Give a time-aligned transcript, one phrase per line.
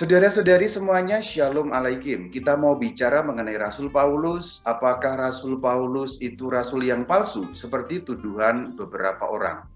[0.00, 2.32] Saudara-saudari semuanya, Shalom Alaikum.
[2.32, 4.64] Kita mau bicara mengenai Rasul Paulus.
[4.64, 7.52] Apakah Rasul Paulus itu rasul yang palsu?
[7.52, 9.68] Seperti tuduhan beberapa orang.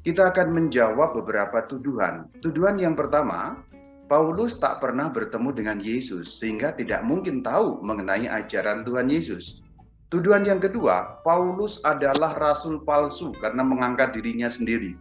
[0.00, 2.24] Kita akan menjawab beberapa tuduhan.
[2.40, 3.60] Tuduhan yang pertama,
[4.08, 9.60] Paulus tak pernah bertemu dengan Yesus, sehingga tidak mungkin tahu mengenai ajaran Tuhan Yesus.
[10.08, 14.96] Tuduhan yang kedua, Paulus adalah rasul palsu karena mengangkat dirinya sendiri.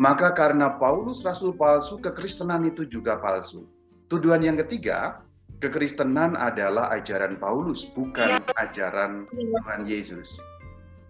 [0.00, 3.68] Maka karena Paulus rasul palsu, kekristenan itu juga palsu.
[4.12, 5.24] Tuduhan yang ketiga,
[5.64, 8.52] kekristenan adalah ajaran Paulus, bukan ya.
[8.60, 10.36] ajaran Tuhan Yesus.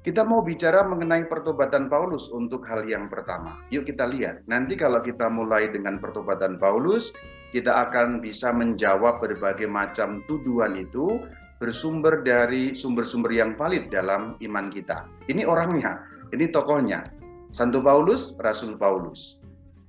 [0.04, 3.56] Kita mau bicara mengenai pertobatan Paulus untuk hal yang pertama.
[3.72, 4.44] Yuk kita lihat.
[4.46, 7.10] Nanti kalau kita mulai dengan pertobatan Paulus,
[7.56, 11.24] kita akan bisa menjawab berbagai macam tuduhan itu
[11.56, 15.08] bersumber dari sumber-sumber yang valid dalam iman kita.
[15.32, 16.04] Ini orangnya,
[16.36, 17.00] ini tokohnya.
[17.48, 19.40] Santo Paulus, Rasul Paulus.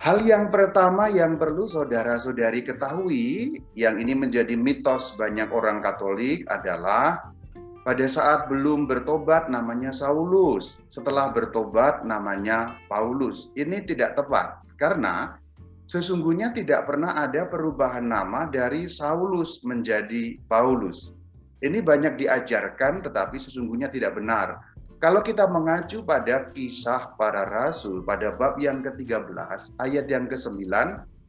[0.05, 7.33] Hal yang pertama yang perlu saudara-saudari ketahui, yang ini menjadi mitos banyak orang Katolik adalah
[7.81, 13.49] pada saat belum bertobat namanya Saulus, setelah bertobat namanya Paulus.
[13.57, 15.41] Ini tidak tepat karena
[15.89, 21.17] sesungguhnya tidak pernah ada perubahan nama dari Saulus menjadi Paulus.
[21.65, 24.74] Ini banyak diajarkan tetapi sesungguhnya tidak benar.
[25.05, 29.37] Kalau kita mengacu pada kisah para rasul pada bab yang ke-13
[29.77, 30.65] ayat yang ke-9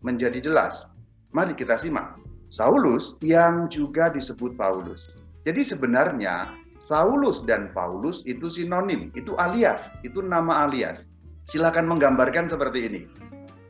[0.00, 0.88] menjadi jelas.
[1.36, 2.16] Mari kita simak.
[2.48, 5.20] Saulus yang juga disebut Paulus.
[5.44, 11.12] Jadi sebenarnya Saulus dan Paulus itu sinonim, itu alias, itu nama alias.
[11.44, 13.02] Silakan menggambarkan seperti ini.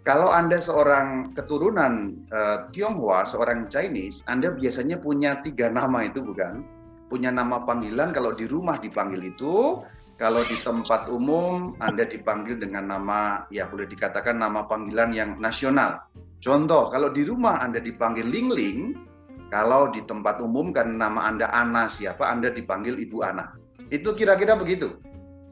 [0.07, 6.76] Kalau Anda seorang keturunan uh, Tionghoa, seorang Chinese, Anda biasanya punya tiga nama itu bukan?
[7.07, 9.83] Punya nama panggilan kalau di rumah dipanggil itu,
[10.19, 16.03] kalau di tempat umum Anda dipanggil dengan nama ya boleh dikatakan nama panggilan yang nasional.
[16.43, 18.79] Contoh, kalau di rumah Anda dipanggil Ling Ling,
[19.49, 23.55] kalau di tempat umum kan nama Anda Ana siapa Anda dipanggil Ibu Ana.
[23.95, 24.99] Itu kira-kira begitu.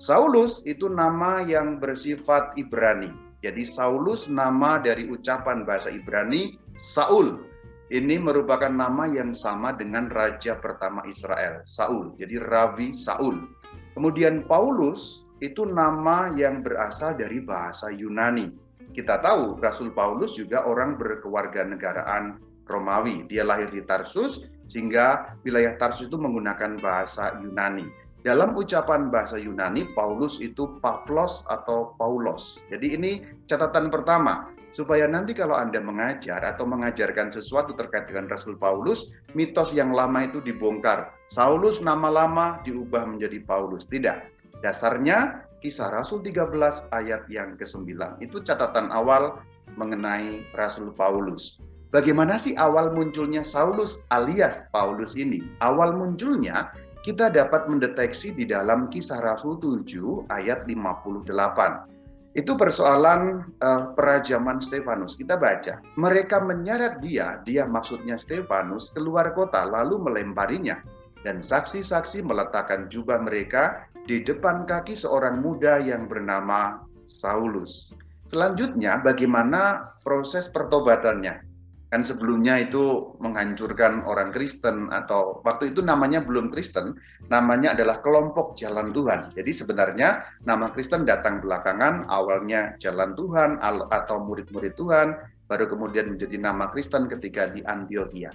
[0.02, 3.14] Saulus itu nama yang bersifat Ibrani.
[3.46, 7.53] Jadi Saulus nama dari ucapan bahasa Ibrani Saul
[7.92, 12.16] ini merupakan nama yang sama dengan raja pertama Israel, Saul.
[12.16, 13.44] Jadi Ravi Saul.
[13.92, 18.48] Kemudian Paulus itu nama yang berasal dari bahasa Yunani.
[18.96, 23.28] Kita tahu Rasul Paulus juga orang berkewarganegaraan Romawi.
[23.28, 27.84] Dia lahir di Tarsus sehingga wilayah Tarsus itu menggunakan bahasa Yunani.
[28.24, 32.56] Dalam ucapan bahasa Yunani, Paulus itu Pavlos atau Paulos.
[32.72, 38.58] Jadi ini catatan pertama supaya nanti kalau Anda mengajar atau mengajarkan sesuatu terkait dengan Rasul
[38.58, 39.06] Paulus,
[39.38, 41.14] mitos yang lama itu dibongkar.
[41.30, 43.86] Saulus nama lama diubah menjadi Paulus.
[43.86, 44.34] Tidak.
[44.66, 48.18] Dasarnya kisah Rasul 13 ayat yang ke-9.
[48.18, 49.38] Itu catatan awal
[49.78, 51.62] mengenai Rasul Paulus.
[51.94, 55.46] Bagaimana sih awal munculnya Saulus alias Paulus ini?
[55.62, 56.74] Awal munculnya
[57.06, 61.93] kita dapat mendeteksi di dalam kisah Rasul 7 ayat 58.
[62.34, 65.14] Itu persoalan uh, perajaman Stefanus.
[65.14, 70.82] Kita baca, mereka menyeret dia, dia maksudnya Stefanus, keluar kota lalu melemparinya.
[71.22, 77.94] Dan saksi-saksi meletakkan jubah mereka di depan kaki seorang muda yang bernama Saulus.
[78.28, 81.53] Selanjutnya, bagaimana proses pertobatannya?
[81.94, 86.98] Kan sebelumnya itu menghancurkan orang Kristen atau waktu itu namanya belum Kristen,
[87.30, 89.30] namanya adalah kelompok jalan Tuhan.
[89.30, 93.62] Jadi sebenarnya nama Kristen datang belakangan, awalnya jalan Tuhan
[93.94, 95.14] atau murid-murid Tuhan,
[95.46, 98.34] baru kemudian menjadi nama Kristen ketika di Antioquia.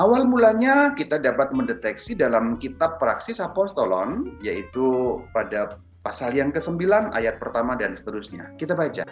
[0.00, 7.36] Awal mulanya kita dapat mendeteksi dalam kitab Praksis Apostolon, yaitu pada pasal yang ke-9 ayat
[7.36, 8.56] pertama dan seterusnya.
[8.56, 9.04] Kita baca.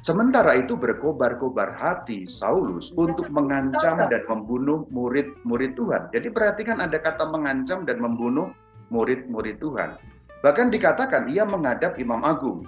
[0.00, 6.08] Sementara itu berkobar-kobar hati Saulus untuk mengancam dan membunuh murid-murid Tuhan.
[6.16, 8.48] Jadi perhatikan ada kata mengancam dan membunuh
[8.88, 10.00] murid-murid Tuhan.
[10.40, 12.64] Bahkan dikatakan ia menghadap Imam Agung.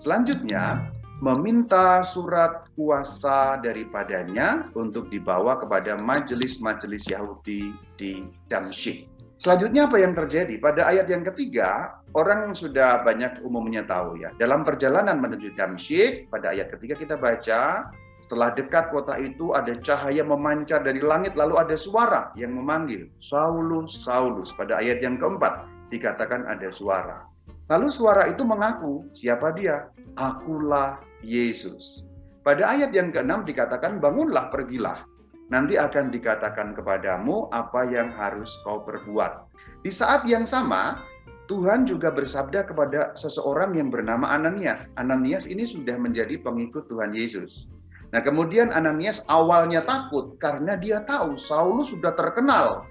[0.00, 0.88] Selanjutnya,
[1.20, 9.13] meminta surat kuasa daripadanya untuk dibawa kepada majelis-majelis Yahudi di Damsyik.
[9.44, 10.56] Selanjutnya apa yang terjadi?
[10.56, 14.32] Pada ayat yang ketiga, orang sudah banyak umumnya tahu ya.
[14.40, 17.92] Dalam perjalanan menuju Damsyik, pada ayat ketiga kita baca,
[18.24, 23.92] setelah dekat kota itu ada cahaya memancar dari langit, lalu ada suara yang memanggil, Saulus,
[24.00, 24.48] Saulus.
[24.56, 27.28] Pada ayat yang keempat, dikatakan ada suara.
[27.68, 29.92] Lalu suara itu mengaku, siapa dia?
[30.16, 32.00] Akulah Yesus.
[32.48, 35.04] Pada ayat yang keenam dikatakan, bangunlah, pergilah
[35.54, 39.46] nanti akan dikatakan kepadamu apa yang harus kau perbuat.
[39.86, 40.98] Di saat yang sama,
[41.46, 44.90] Tuhan juga bersabda kepada seseorang yang bernama Ananias.
[44.98, 47.70] Ananias ini sudah menjadi pengikut Tuhan Yesus.
[48.10, 52.82] Nah kemudian Ananias awalnya takut karena dia tahu Saulus sudah terkenal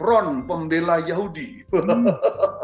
[0.00, 1.68] front pembela Yahudi.
[1.68, 2.08] Hmm.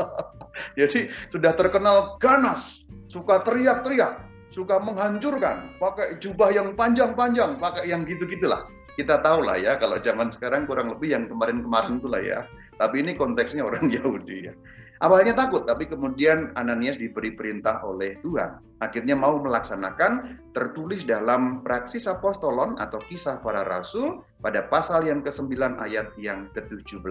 [0.79, 4.21] Jadi sudah terkenal ganas, suka teriak-teriak,
[4.53, 8.69] suka menghancurkan, pakai jubah yang panjang-panjang, pakai yang gitu-gitulah.
[8.93, 12.41] Kita tahu lah ya, kalau zaman sekarang kurang lebih yang kemarin-kemarin itulah ya.
[12.77, 14.55] Tapi ini konteksnya orang Yahudi ya.
[15.03, 18.63] Awalnya takut, tapi kemudian Ananias diberi perintah oleh Tuhan.
[18.79, 25.59] Akhirnya mau melaksanakan tertulis dalam Praksis Apostolon atau Kisah Para Rasul pada pasal yang ke-9
[25.83, 27.03] ayat yang ke-17.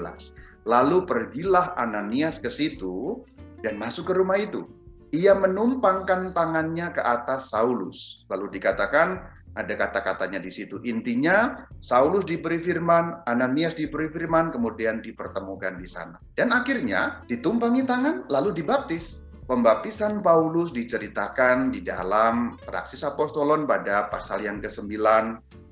[0.63, 3.27] Lalu pergilah Ananias ke situ
[3.59, 4.63] dan masuk ke rumah itu.
[5.11, 8.23] Ia menumpangkan tangannya ke atas Saulus.
[8.31, 9.19] Lalu dikatakan,
[9.59, 10.79] ada kata-katanya di situ.
[10.87, 16.15] Intinya Saulus diberi firman, Ananias diberi firman, kemudian dipertemukan di sana.
[16.39, 19.19] Dan akhirnya ditumpangi tangan lalu dibaptis.
[19.49, 24.95] Pembaptisan Paulus diceritakan di dalam Praksis Apostolon pada pasal yang ke-9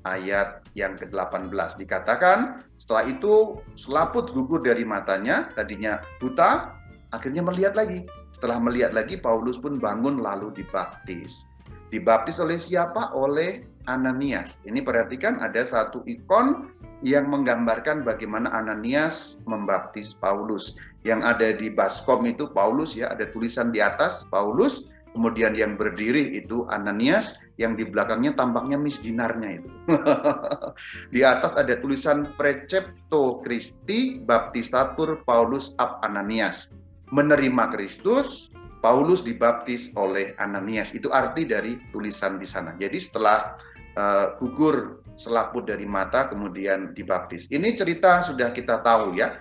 [0.04, 6.72] ayat yang ke-18 dikatakan setelah itu selaput gugur dari matanya tadinya buta
[7.12, 11.44] akhirnya melihat lagi setelah melihat lagi Paulus pun bangun lalu dibaptis
[11.92, 14.62] dibaptis oleh siapa oleh Ananias.
[14.62, 16.70] Ini perhatikan ada satu ikon
[17.02, 20.78] yang menggambarkan bagaimana Ananias membaptis Paulus.
[21.02, 26.38] Yang ada di baskom itu Paulus ya, ada tulisan di atas Paulus, kemudian yang berdiri
[26.38, 29.70] itu Ananias, yang di belakangnya tampaknya misdinarnya itu.
[31.14, 36.68] di atas ada tulisan Precepto Christi Baptistatur Paulus ab Ananias.
[37.10, 38.54] Menerima Kristus,
[38.84, 40.92] Paulus dibaptis oleh Ananias.
[40.96, 42.76] Itu arti dari tulisan di sana.
[42.76, 43.56] Jadi setelah
[43.96, 47.50] uh, gugur selaput dari mata kemudian dibaptis.
[47.50, 49.40] Ini cerita sudah kita tahu ya.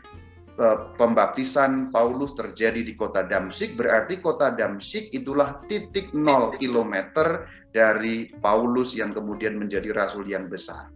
[0.60, 8.28] Uh, pembaptisan Paulus terjadi di kota Damsik berarti kota Damsik itulah titik nol kilometer dari
[8.44, 10.92] Paulus yang kemudian menjadi rasul yang besar.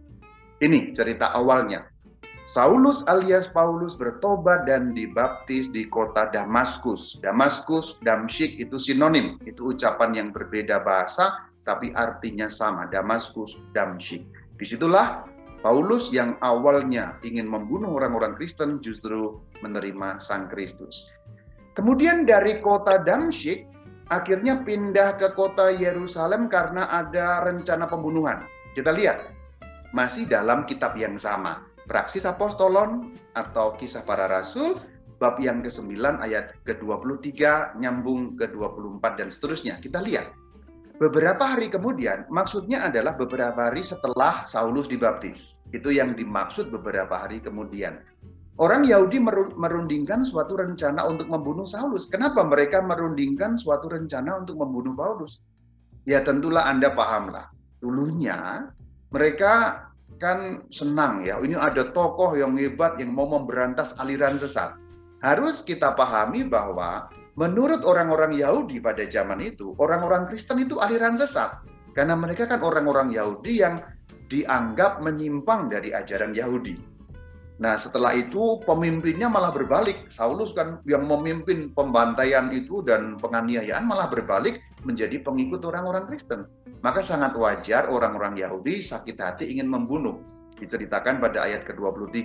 [0.60, 1.88] Ini cerita awalnya.
[2.44, 7.16] Saulus alias Paulus bertobat dan dibaptis di kota Damaskus.
[7.24, 14.24] Damaskus, Damsyik itu sinonim, itu ucapan yang berbeda bahasa, tapi artinya sama, Damaskus, Damsyik.
[14.60, 15.24] Di situlah
[15.64, 21.08] Paulus yang awalnya ingin membunuh orang-orang Kristen justru menerima Sang Kristus.
[21.72, 23.64] Kemudian dari kota Damsyik,
[24.12, 28.44] akhirnya pindah ke kota Yerusalem karena ada rencana pembunuhan.
[28.76, 29.32] Kita lihat,
[29.96, 31.64] masih dalam kitab yang sama.
[31.88, 34.80] Praksis Apostolon atau Kisah Para Rasul,
[35.16, 37.32] bab yang ke-9 ayat ke-23
[37.80, 39.80] nyambung ke-24 dan seterusnya.
[39.80, 40.43] Kita lihat
[40.94, 45.58] Beberapa hari kemudian, maksudnya adalah beberapa hari setelah Saulus dibaptis.
[45.74, 47.98] Itu yang dimaksud beberapa hari kemudian.
[48.62, 49.18] Orang Yahudi
[49.58, 52.06] merundingkan suatu rencana untuk membunuh Saulus.
[52.06, 55.42] Kenapa mereka merundingkan suatu rencana untuk membunuh Paulus?
[56.06, 57.50] Ya tentulah Anda pahamlah.
[57.82, 58.70] Dulunya
[59.10, 59.82] mereka
[60.22, 64.70] kan senang ya, ini ada tokoh yang hebat yang mau memberantas aliran sesat.
[65.26, 71.66] Harus kita pahami bahwa Menurut orang-orang Yahudi pada zaman itu, orang-orang Kristen itu aliran sesat.
[71.94, 73.82] Karena mereka kan orang-orang Yahudi yang
[74.30, 76.78] dianggap menyimpang dari ajaran Yahudi.
[77.62, 80.10] Nah setelah itu pemimpinnya malah berbalik.
[80.10, 86.50] Saulus kan yang memimpin pembantaian itu dan penganiayaan malah berbalik menjadi pengikut orang-orang Kristen.
[86.82, 90.18] Maka sangat wajar orang-orang Yahudi sakit hati ingin membunuh.
[90.58, 92.18] Diceritakan pada ayat ke-23.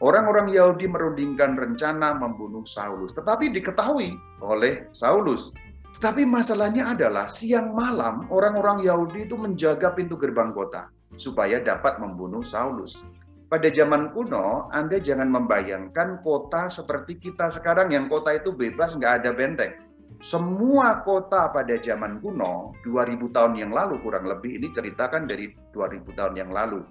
[0.00, 5.52] Orang-orang Yahudi merundingkan rencana membunuh Saulus, tetapi diketahui oleh Saulus.
[6.00, 10.88] Tetapi masalahnya adalah siang malam orang-orang Yahudi itu menjaga pintu gerbang kota
[11.20, 13.04] supaya dapat membunuh Saulus.
[13.52, 19.20] Pada zaman kuno, Anda jangan membayangkan kota seperti kita sekarang yang kota itu bebas, nggak
[19.20, 19.76] ada benteng.
[20.24, 26.08] Semua kota pada zaman kuno, 2000 tahun yang lalu kurang lebih, ini ceritakan dari 2000
[26.16, 26.88] tahun yang lalu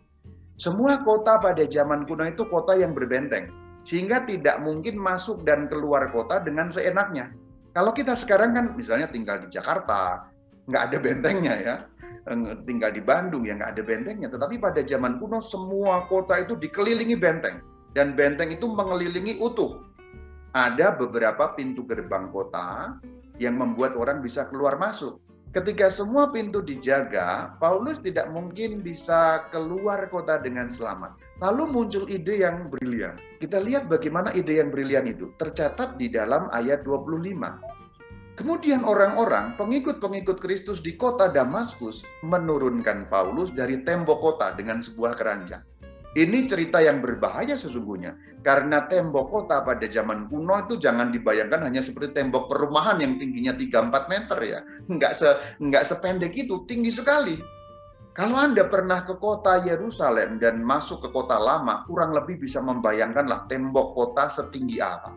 [0.59, 3.47] semua kota pada zaman kuno itu kota yang berbenteng,
[3.87, 7.31] sehingga tidak mungkin masuk dan keluar kota dengan seenaknya.
[7.71, 10.27] Kalau kita sekarang kan misalnya tinggal di Jakarta,
[10.67, 11.75] nggak ada bentengnya ya,
[12.67, 14.27] tinggal di Bandung ya nggak ada bentengnya.
[14.27, 17.63] Tetapi pada zaman kuno semua kota itu dikelilingi benteng,
[17.95, 19.79] dan benteng itu mengelilingi utuh.
[20.51, 22.99] Ada beberapa pintu gerbang kota
[23.39, 25.23] yang membuat orang bisa keluar masuk.
[25.49, 31.17] Ketika semua pintu dijaga, Paulus tidak mungkin bisa keluar kota dengan selamat.
[31.41, 33.17] Lalu muncul ide yang brilian.
[33.41, 37.65] Kita lihat bagaimana ide yang brilian itu tercatat di dalam ayat 25.
[38.37, 45.65] Kemudian orang-orang pengikut-pengikut Kristus di kota Damaskus menurunkan Paulus dari tembok kota dengan sebuah keranjang.
[46.17, 48.17] Ini cerita yang berbahaya sesungguhnya.
[48.41, 53.53] Karena tembok kota pada zaman kuno itu jangan dibayangkan hanya seperti tembok perumahan yang tingginya
[53.53, 54.59] 3-4 meter ya.
[54.89, 55.29] Nggak, se,
[55.61, 57.37] nggak sependek itu, tinggi sekali.
[58.17, 63.45] Kalau Anda pernah ke kota Yerusalem dan masuk ke kota lama, kurang lebih bisa membayangkanlah
[63.45, 65.13] tembok kota setinggi apa.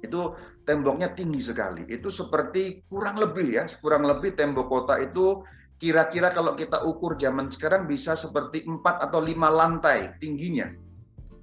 [0.00, 1.84] Itu temboknya tinggi sekali.
[1.90, 5.42] Itu seperti kurang lebih ya, kurang lebih tembok kota itu
[5.76, 10.68] kira-kira kalau kita ukur zaman sekarang bisa seperti empat atau lima lantai tingginya.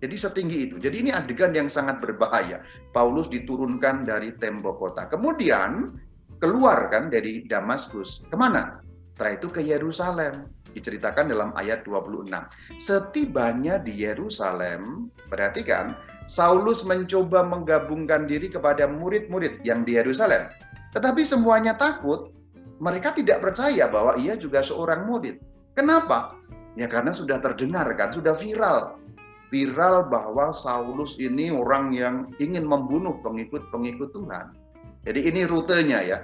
[0.03, 0.75] Jadi setinggi itu.
[0.83, 2.59] Jadi ini adegan yang sangat berbahaya.
[2.91, 5.07] Paulus diturunkan dari tembok kota.
[5.07, 5.95] Kemudian
[6.43, 8.19] keluar kan dari Damaskus.
[8.27, 8.83] Ke mana?
[9.15, 12.27] Setelah itu ke Yerusalem diceritakan dalam ayat 26.
[12.81, 15.95] Setibanya di Yerusalem, perhatikan,
[16.27, 20.49] Saulus mencoba menggabungkan diri kepada murid-murid yang di Yerusalem.
[20.91, 22.33] Tetapi semuanya takut,
[22.83, 25.39] mereka tidak percaya bahwa ia juga seorang murid.
[25.71, 26.35] Kenapa?
[26.75, 28.99] Ya karena sudah terdengar kan, sudah viral.
[29.47, 34.51] Viral bahwa Saulus ini orang yang ingin membunuh pengikut-pengikut Tuhan.
[35.07, 36.19] Jadi ini rutenya ya.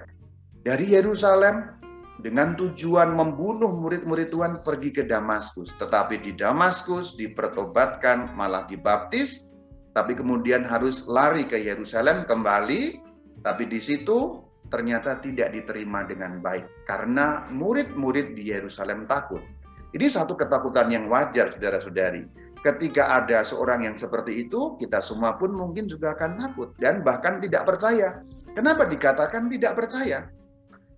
[0.65, 1.79] Dari Yerusalem
[2.19, 5.71] dengan tujuan membunuh murid-murid Tuhan pergi ke Damaskus.
[5.79, 9.47] Tetapi di Damaskus dipertobatkan malah dibaptis,
[9.95, 12.99] tapi kemudian harus lari ke Yerusalem kembali,
[13.45, 19.41] tapi di situ ternyata tidak diterima dengan baik karena murid-murid di Yerusalem takut.
[19.89, 22.25] Ini satu ketakutan yang wajar saudara-saudari.
[22.61, 27.41] Ketika ada seorang yang seperti itu, kita semua pun mungkin juga akan takut dan bahkan
[27.41, 28.21] tidak percaya.
[28.53, 30.29] Kenapa dikatakan tidak percaya?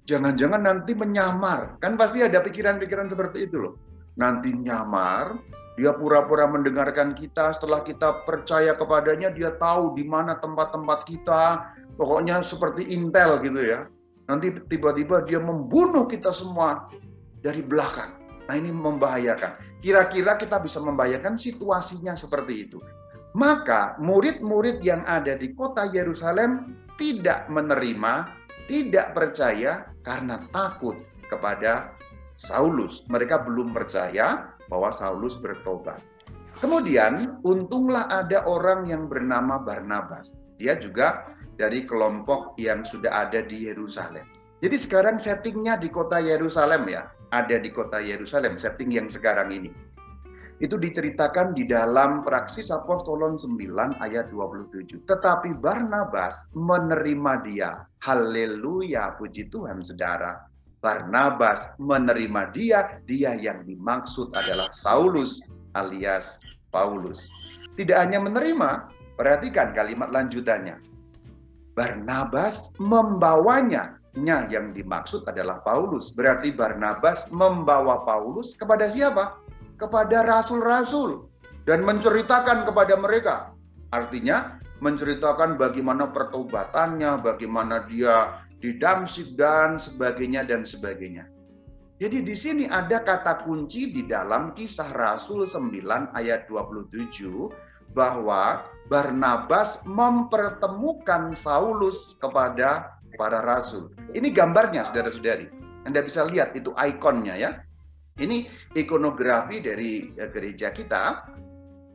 [0.10, 1.78] Jangan-jangan nanti menyamar.
[1.80, 3.74] Kan pasti ada pikiran-pikiran seperti itu loh.
[4.18, 5.40] Nanti nyamar,
[5.80, 11.44] dia pura-pura mendengarkan kita, setelah kita percaya kepadanya, dia tahu di mana tempat-tempat kita,
[11.96, 13.88] pokoknya seperti intel gitu ya.
[14.30, 16.88] Nanti tiba-tiba dia membunuh kita semua
[17.44, 18.16] dari belakang.
[18.48, 19.82] Nah ini membahayakan.
[19.82, 22.78] Kira-kira kita bisa membayangkan situasinya seperti itu.
[23.32, 28.28] Maka murid-murid yang ada di kota Yerusalem tidak menerima,
[28.68, 31.00] tidak percaya karena takut
[31.32, 31.96] kepada
[32.36, 33.08] Saulus.
[33.08, 36.04] Mereka belum percaya bahwa Saulus bertobat.
[36.60, 40.36] Kemudian, untunglah ada orang yang bernama Barnabas.
[40.60, 44.24] Dia juga dari kelompok yang sudah ada di Yerusalem.
[44.62, 49.72] Jadi sekarang settingnya di kota Yerusalem ya, ada di kota Yerusalem, setting yang sekarang ini.
[50.62, 55.10] Itu diceritakan di dalam Praksis Apostolon 9 ayat 27.
[55.10, 57.82] Tetapi Barnabas menerima dia.
[58.06, 60.38] Haleluya, puji Tuhan saudara.
[60.78, 65.42] Barnabas menerima dia, dia yang dimaksud adalah Saulus
[65.74, 66.38] alias
[66.70, 67.30] Paulus.
[67.74, 70.78] Tidak hanya menerima, perhatikan kalimat lanjutannya.
[71.82, 73.98] Barnabas membawanya.
[74.14, 76.14] Nya yang dimaksud adalah Paulus.
[76.14, 79.42] Berarti Barnabas membawa Paulus kepada siapa?
[79.82, 81.26] kepada rasul-rasul
[81.66, 83.50] dan menceritakan kepada mereka.
[83.90, 91.26] Artinya menceritakan bagaimana pertobatannya, bagaimana dia di Damsik dan sebagainya dan sebagainya.
[91.98, 99.80] Jadi di sini ada kata kunci di dalam kisah Rasul 9 ayat 27 bahwa Barnabas
[99.88, 103.88] mempertemukan Saulus kepada para rasul.
[104.12, 105.48] Ini gambarnya saudara-saudari.
[105.88, 107.52] Anda bisa lihat itu ikonnya ya.
[108.20, 111.24] Ini ikonografi dari eh, gereja kita.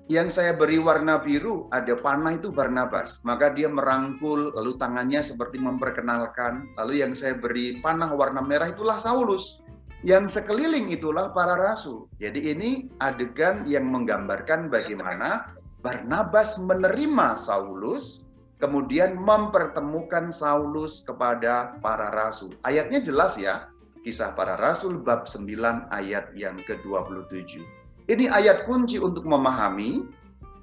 [0.09, 3.21] Yang saya beri warna biru, ada panah itu Barnabas.
[3.27, 6.65] Maka dia merangkul, lalu tangannya seperti memperkenalkan.
[6.81, 9.61] Lalu yang saya beri panah warna merah itulah Saulus.
[10.07, 12.07] Yang sekeliling itulah para rasul.
[12.23, 15.56] Jadi ini adegan yang menggambarkan bagaimana
[15.87, 18.27] Barnabas menerima Saulus,
[18.59, 22.59] kemudian mempertemukan Saulus kepada para rasul.
[22.67, 23.71] Ayatnya jelas ya,
[24.03, 25.51] Kisah para Rasul bab 9
[25.91, 27.59] ayat yang ke-27.
[28.07, 30.07] Ini ayat kunci untuk memahami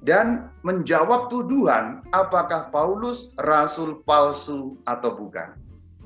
[0.03, 5.59] dan menjawab tuduhan apakah Paulus rasul palsu atau bukan.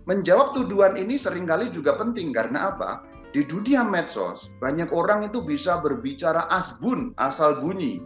[0.10, 3.06] Menjawab tuduhan ini sering kali juga penting karena apa?
[3.38, 8.02] Di dunia medsos, banyak orang itu bisa berbicara asbun, asal bunyi.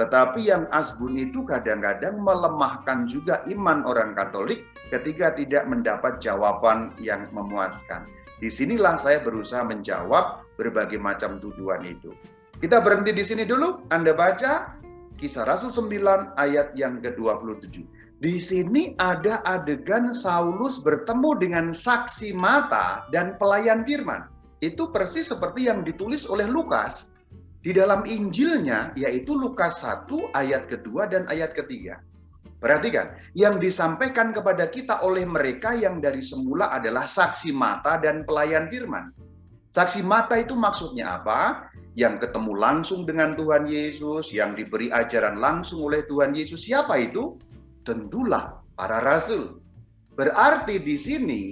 [0.00, 7.28] Tetapi yang asbun itu kadang-kadang melemahkan juga iman orang Katolik ketika tidak mendapat jawaban yang
[7.36, 8.08] memuaskan.
[8.40, 12.16] Di sinilah saya berusaha menjawab berbagai macam tuduhan itu.
[12.64, 13.92] Kita berhenti di sini dulu.
[13.92, 14.72] Anda baca
[15.20, 17.84] kisah Rasul 9 ayat yang ke-27.
[18.24, 24.24] Di sini ada adegan Saulus bertemu dengan saksi mata dan pelayan firman.
[24.64, 27.12] Itu persis seperti yang ditulis oleh Lukas
[27.60, 32.00] di dalam Injilnya, yaitu Lukas 1 ayat kedua dan ayat ketiga.
[32.60, 38.68] Perhatikan, yang disampaikan kepada kita oleh mereka yang dari semula adalah saksi mata dan pelayan
[38.68, 39.12] firman.
[39.72, 41.72] Saksi mata itu maksudnya apa?
[41.96, 46.68] Yang ketemu langsung dengan Tuhan Yesus, yang diberi ajaran langsung oleh Tuhan Yesus.
[46.68, 47.40] Siapa itu?
[47.84, 49.60] Tentulah para rasul.
[50.16, 51.44] Berarti di sini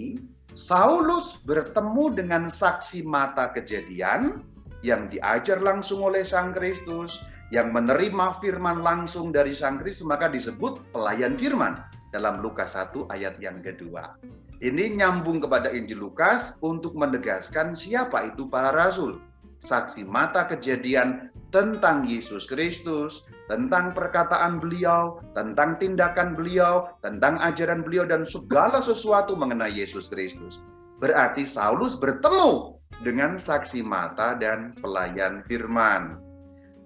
[0.53, 4.43] Saulus bertemu dengan saksi mata kejadian
[4.87, 10.79] yang diajar langsung oleh Sang Kristus, yang menerima firman langsung dari Sang Kristus, maka disebut
[10.93, 11.81] pelayan firman
[12.15, 14.17] dalam Lukas 1 ayat yang kedua.
[14.59, 19.23] Ini nyambung kepada Injil Lukas untuk menegaskan siapa itu para rasul.
[19.63, 28.05] Saksi mata kejadian tentang Yesus Kristus, tentang perkataan beliau, tentang tindakan beliau, tentang ajaran beliau,
[28.05, 30.61] dan segala sesuatu mengenai Yesus Kristus.
[30.99, 36.19] Berarti Saulus bertemu dengan saksi mata dan pelayan firman.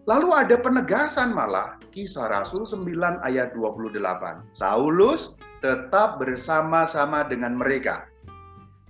[0.05, 3.97] Lalu ada penegasan malah kisah Rasul 9 ayat 28.
[4.53, 8.05] Saulus tetap bersama-sama dengan mereka.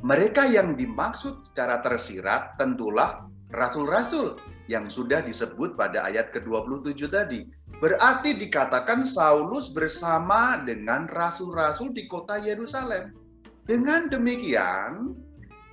[0.02, 3.22] Mereka yang dimaksud secara tersirat tentulah
[3.54, 4.34] rasul-rasul
[4.66, 7.46] yang sudah disebut pada ayat ke-27 tadi.
[7.78, 13.21] Berarti dikatakan Saulus bersama dengan rasul-rasul di kota Yerusalem.
[13.62, 15.14] Dengan demikian,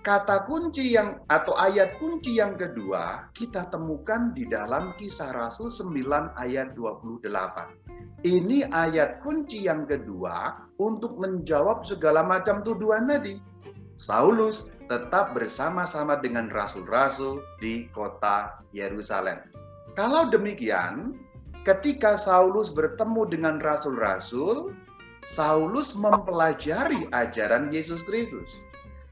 [0.05, 6.37] kata kunci yang atau ayat kunci yang kedua kita temukan di dalam kisah Rasul 9
[6.37, 7.25] ayat 28.
[8.29, 13.41] Ini ayat kunci yang kedua untuk menjawab segala macam tuduhan tadi.
[13.97, 19.41] Saulus tetap bersama-sama dengan rasul-rasul di kota Yerusalem.
[19.97, 21.17] Kalau demikian,
[21.65, 24.77] ketika Saulus bertemu dengan rasul-rasul,
[25.29, 28.57] Saulus mempelajari ajaran Yesus Kristus.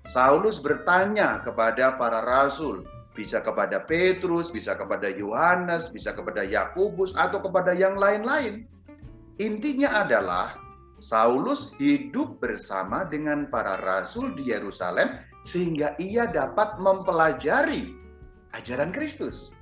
[0.09, 2.81] Saulus bertanya kepada para rasul,
[3.13, 8.65] bisa kepada Petrus, bisa kepada Yohanes, bisa kepada Yakobus atau kepada yang lain-lain.
[9.37, 10.57] Intinya adalah
[10.97, 17.93] Saulus hidup bersama dengan para rasul di Yerusalem sehingga ia dapat mempelajari
[18.57, 19.53] ajaran Kristus.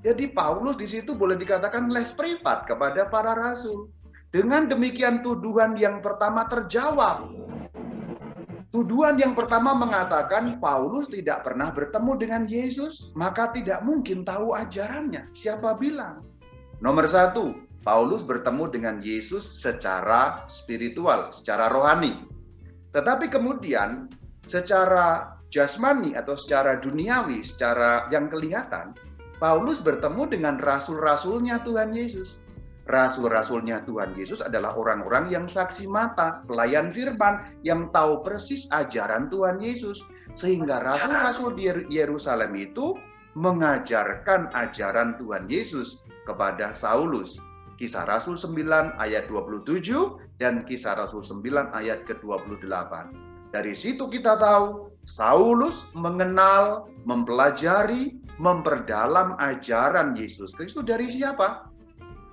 [0.00, 3.92] Jadi Paulus di situ boleh dikatakan les privat kepada para rasul.
[4.28, 7.32] Dengan demikian tuduhan yang pertama terjawab.
[8.68, 15.32] Tuduhan yang pertama mengatakan Paulus tidak pernah bertemu dengan Yesus, maka tidak mungkin tahu ajarannya.
[15.32, 16.20] Siapa bilang?
[16.84, 22.28] Nomor satu, Paulus bertemu dengan Yesus secara spiritual, secara rohani.
[22.92, 24.12] Tetapi kemudian
[24.44, 28.92] secara jasmani atau secara duniawi, secara yang kelihatan,
[29.40, 32.36] Paulus bertemu dengan rasul-rasulnya Tuhan Yesus.
[32.88, 39.60] Rasul-rasulnya Tuhan Yesus adalah orang-orang yang saksi mata, pelayan firman, yang tahu persis ajaran Tuhan
[39.60, 40.00] Yesus.
[40.32, 42.96] Sehingga rasul-rasul di Yerusalem itu
[43.36, 47.36] mengajarkan ajaran Tuhan Yesus kepada Saulus.
[47.78, 49.86] Kisah Rasul 9 ayat 27
[50.42, 52.92] dan Kisah Rasul 9 ayat ke-28.
[53.54, 61.68] Dari situ kita tahu Saulus mengenal, mempelajari, memperdalam ajaran Yesus Kristus dari siapa?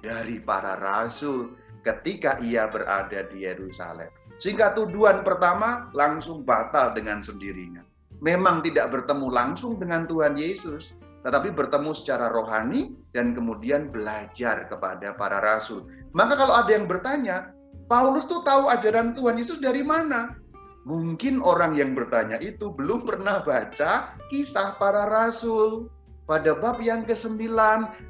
[0.05, 4.13] Dari para rasul ketika ia berada di Yerusalem.
[4.37, 7.81] Sehingga tuduhan pertama langsung batal dengan sendirinya.
[8.21, 10.93] Memang tidak bertemu langsung dengan Tuhan Yesus,
[11.25, 15.89] tetapi bertemu secara rohani dan kemudian belajar kepada para rasul.
[16.13, 17.49] Maka kalau ada yang bertanya,
[17.89, 20.37] Paulus tuh tahu ajaran Tuhan Yesus dari mana?
[20.85, 25.89] Mungkin orang yang bertanya itu belum pernah baca kisah para rasul.
[26.25, 27.53] Pada bab yang ke-9,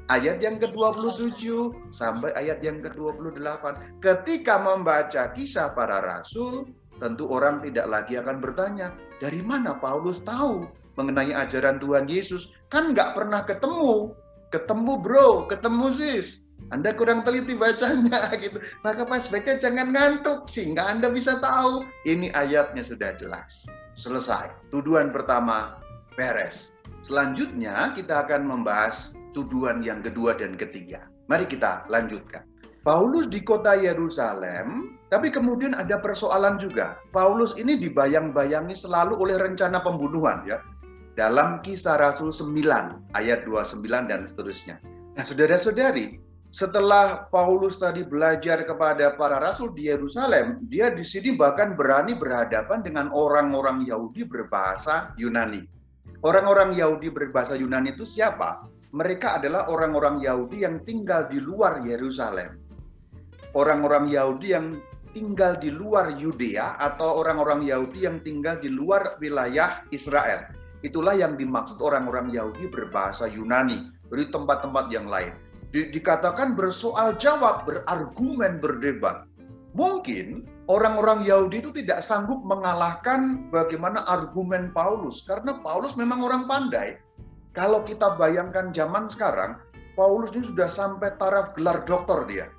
[0.08, 3.76] ayat yang ke-27, sampai ayat yang ke-28.
[4.00, 10.64] Ketika membaca kisah para rasul, tentu orang tidak lagi akan bertanya, dari mana Paulus tahu
[10.96, 12.48] mengenai ajaran Tuhan Yesus?
[12.72, 14.16] Kan nggak pernah ketemu.
[14.48, 15.44] Ketemu bro.
[15.52, 16.40] Ketemu sis.
[16.72, 18.64] Anda kurang teliti bacanya gitu.
[18.80, 21.84] Maka pas baca jangan ngantuk sehingga Anda bisa tahu.
[22.08, 23.68] Ini ayatnya sudah jelas.
[23.92, 24.56] Selesai.
[24.72, 25.84] Tuduhan pertama
[26.16, 26.75] beres
[27.06, 32.42] selanjutnya kita akan membahas tuduhan yang kedua dan ketiga mari kita lanjutkan
[32.86, 36.94] Paulus di kota Yerusalem, tapi kemudian ada persoalan juga.
[37.10, 40.62] Paulus ini dibayang-bayangi selalu oleh rencana pembunuhan ya
[41.18, 44.78] dalam kisah Rasul 9 ayat 29 dan seterusnya.
[45.18, 46.22] Nah saudara-saudari,
[46.54, 52.86] setelah Paulus tadi belajar kepada para rasul di Yerusalem, dia di sini bahkan berani berhadapan
[52.86, 55.66] dengan orang-orang Yahudi berbahasa Yunani.
[56.26, 58.66] Orang-orang Yahudi berbahasa Yunani itu siapa?
[58.90, 62.58] Mereka adalah orang-orang Yahudi yang tinggal di luar Yerusalem.
[63.54, 64.82] Orang-orang Yahudi yang
[65.14, 70.50] tinggal di luar Yudea atau orang-orang Yahudi yang tinggal di luar wilayah Israel.
[70.82, 75.30] Itulah yang dimaksud orang-orang Yahudi berbahasa Yunani dari tempat-tempat yang lain.
[75.70, 79.30] Di, dikatakan bersoal jawab, berargumen, berdebat.
[79.78, 86.98] Mungkin orang-orang Yahudi itu tidak sanggup mengalahkan bagaimana argumen Paulus karena Paulus memang orang pandai.
[87.56, 89.56] Kalau kita bayangkan zaman sekarang,
[89.96, 92.52] Paulus ini sudah sampai taraf gelar doktor dia.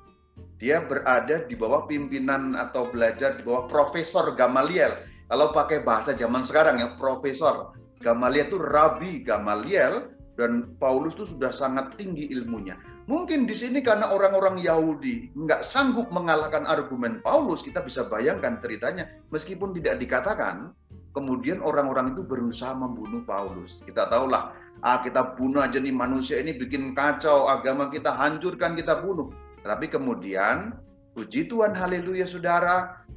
[0.58, 4.98] Dia berada di bawah pimpinan atau belajar di bawah Profesor Gamaliel.
[5.30, 7.78] Kalau pakai bahasa zaman sekarang ya, Profesor.
[8.02, 12.74] Gamaliel itu Rabi Gamaliel dan Paulus itu sudah sangat tinggi ilmunya.
[13.08, 19.08] Mungkin di sini karena orang-orang Yahudi nggak sanggup mengalahkan argumen Paulus, kita bisa bayangkan ceritanya.
[19.32, 20.76] Meskipun tidak dikatakan,
[21.16, 23.80] kemudian orang-orang itu berusaha membunuh Paulus.
[23.88, 24.52] Kita tahulah,
[24.84, 29.32] ah kita bunuh aja nih manusia ini bikin kacau, agama kita hancurkan, kita bunuh.
[29.64, 30.76] Tapi kemudian,
[31.16, 33.08] puji Tuhan, haleluya saudara,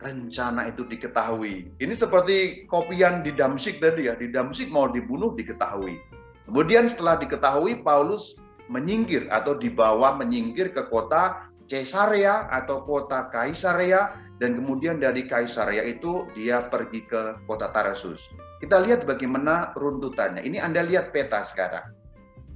[0.00, 1.76] rencana itu diketahui.
[1.76, 6.00] Ini seperti kopian di Damsik tadi ya, di Damsik mau dibunuh diketahui.
[6.48, 14.54] Kemudian setelah diketahui Paulus menyingkir atau dibawa menyingkir ke kota Caesarea atau kota Kaisarea dan
[14.58, 18.30] kemudian dari Kaisarea itu dia pergi ke kota Tarsus.
[18.62, 20.44] Kita lihat bagaimana runtutannya.
[20.44, 21.92] Ini Anda lihat peta sekarang.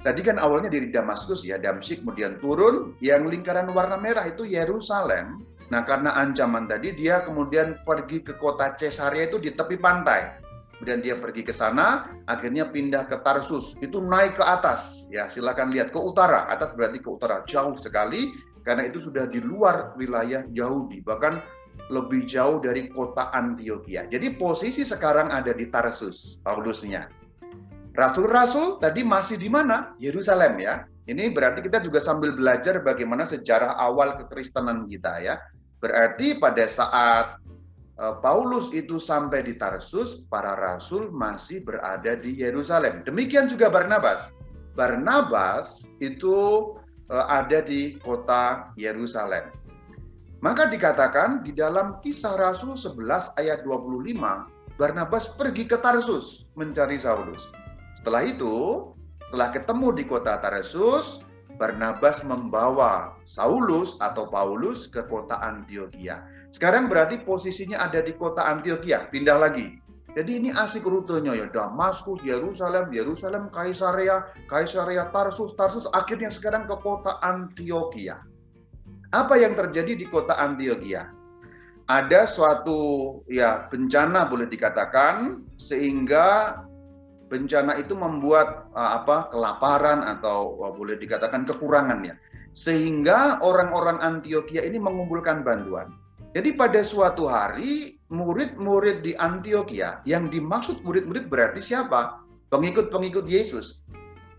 [0.00, 5.44] Tadi kan awalnya dari Damaskus ya, Damsyik kemudian turun, yang lingkaran warna merah itu Yerusalem.
[5.68, 10.49] Nah, karena ancaman tadi dia kemudian pergi ke kota Caesarea itu di tepi pantai
[10.80, 15.68] kemudian dia pergi ke sana, akhirnya pindah ke Tarsus, itu naik ke atas, ya silakan
[15.76, 18.32] lihat ke utara, atas berarti ke utara, jauh sekali,
[18.64, 21.44] karena itu sudah di luar wilayah Yahudi, bahkan
[21.92, 24.08] lebih jauh dari kota Antioquia.
[24.08, 27.12] Jadi posisi sekarang ada di Tarsus, Paulusnya.
[27.92, 29.92] Rasul-rasul tadi masih di mana?
[30.00, 30.88] Yerusalem ya.
[31.04, 35.36] Ini berarti kita juga sambil belajar bagaimana sejarah awal kekristenan kita ya.
[35.82, 37.39] Berarti pada saat
[38.00, 43.04] Paulus itu sampai di Tarsus, para rasul masih berada di Yerusalem.
[43.04, 44.32] Demikian juga Barnabas.
[44.72, 46.72] Barnabas itu
[47.12, 49.52] eh, ada di kota Yerusalem.
[50.40, 54.16] Maka dikatakan di dalam kisah Rasul 11 ayat 25,
[54.80, 57.52] Barnabas pergi ke Tarsus mencari Saulus.
[58.00, 58.88] Setelah itu,
[59.28, 61.20] setelah ketemu di kota Tarsus,
[61.60, 66.24] Barnabas membawa Saulus atau Paulus ke kota Antioquia.
[66.50, 69.78] Sekarang berarti posisinya ada di kota Antioquia, pindah lagi.
[70.10, 76.74] Jadi ini asik rutenya ya, Damaskus, Yerusalem, Yerusalem, Kaisarea, Kaisarea, Tarsus, Tarsus, akhirnya sekarang ke
[76.82, 78.18] kota Antioquia.
[79.14, 81.06] Apa yang terjadi di kota Antioquia?
[81.90, 86.58] Ada suatu ya bencana boleh dikatakan sehingga
[87.30, 92.14] bencana itu membuat uh, apa kelaparan atau uh, boleh dikatakan kekurangan ya.
[92.54, 95.94] Sehingga orang-orang Antioquia ini mengumpulkan bantuan.
[96.30, 102.22] Jadi pada suatu hari murid-murid di Antioquia yang dimaksud murid-murid berarti siapa?
[102.54, 103.82] Pengikut-pengikut Yesus.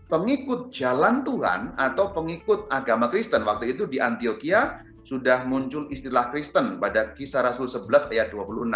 [0.08, 3.44] Pengikut jalan Tuhan atau pengikut agama Kristen.
[3.44, 8.72] Waktu itu di Antioquia sudah muncul istilah Kristen pada kisah Rasul 11 ayat 26.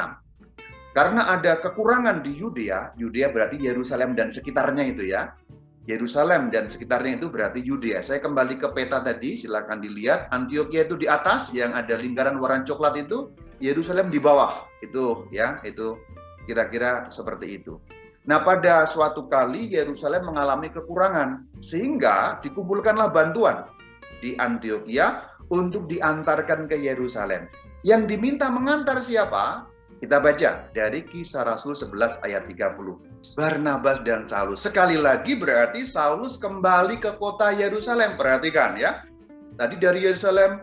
[0.97, 5.37] Karena ada kekurangan di Yudea, Yudea berarti Yerusalem dan sekitarnya itu ya.
[5.87, 8.03] Yerusalem dan sekitarnya itu berarti Yudea.
[8.03, 10.27] Saya kembali ke peta tadi, silakan dilihat.
[10.35, 13.31] Antioquia itu di atas, yang ada lingkaran warna coklat itu,
[13.63, 14.67] Yerusalem di bawah.
[14.83, 15.95] Itu ya, itu
[16.51, 17.79] kira-kira seperti itu.
[18.27, 23.71] Nah, pada suatu kali Yerusalem mengalami kekurangan, sehingga dikumpulkanlah bantuan
[24.19, 25.23] di Antioquia
[25.55, 27.47] untuk diantarkan ke Yerusalem.
[27.87, 29.71] Yang diminta mengantar siapa?
[29.97, 33.33] Kita baca dari kisah Rasul 11 ayat 30.
[33.33, 34.61] Barnabas dan Saulus.
[34.61, 38.21] Sekali lagi berarti Saulus kembali ke kota Yerusalem.
[38.21, 39.09] Perhatikan ya.
[39.57, 40.61] Tadi dari Yerusalem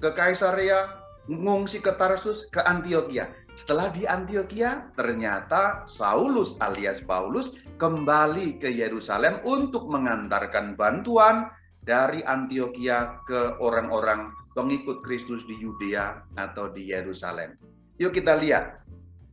[0.00, 0.96] ke Kaisarea,
[1.28, 3.28] mengungsi ke Tarsus, ke Antioquia.
[3.52, 11.52] Setelah di Antioquia, ternyata Saulus alias Paulus kembali ke Yerusalem untuk mengantarkan bantuan
[11.84, 17.60] dari Antioquia ke orang-orang pengikut Kristus di Yudea atau di Yerusalem.
[17.98, 18.78] Yuk kita lihat.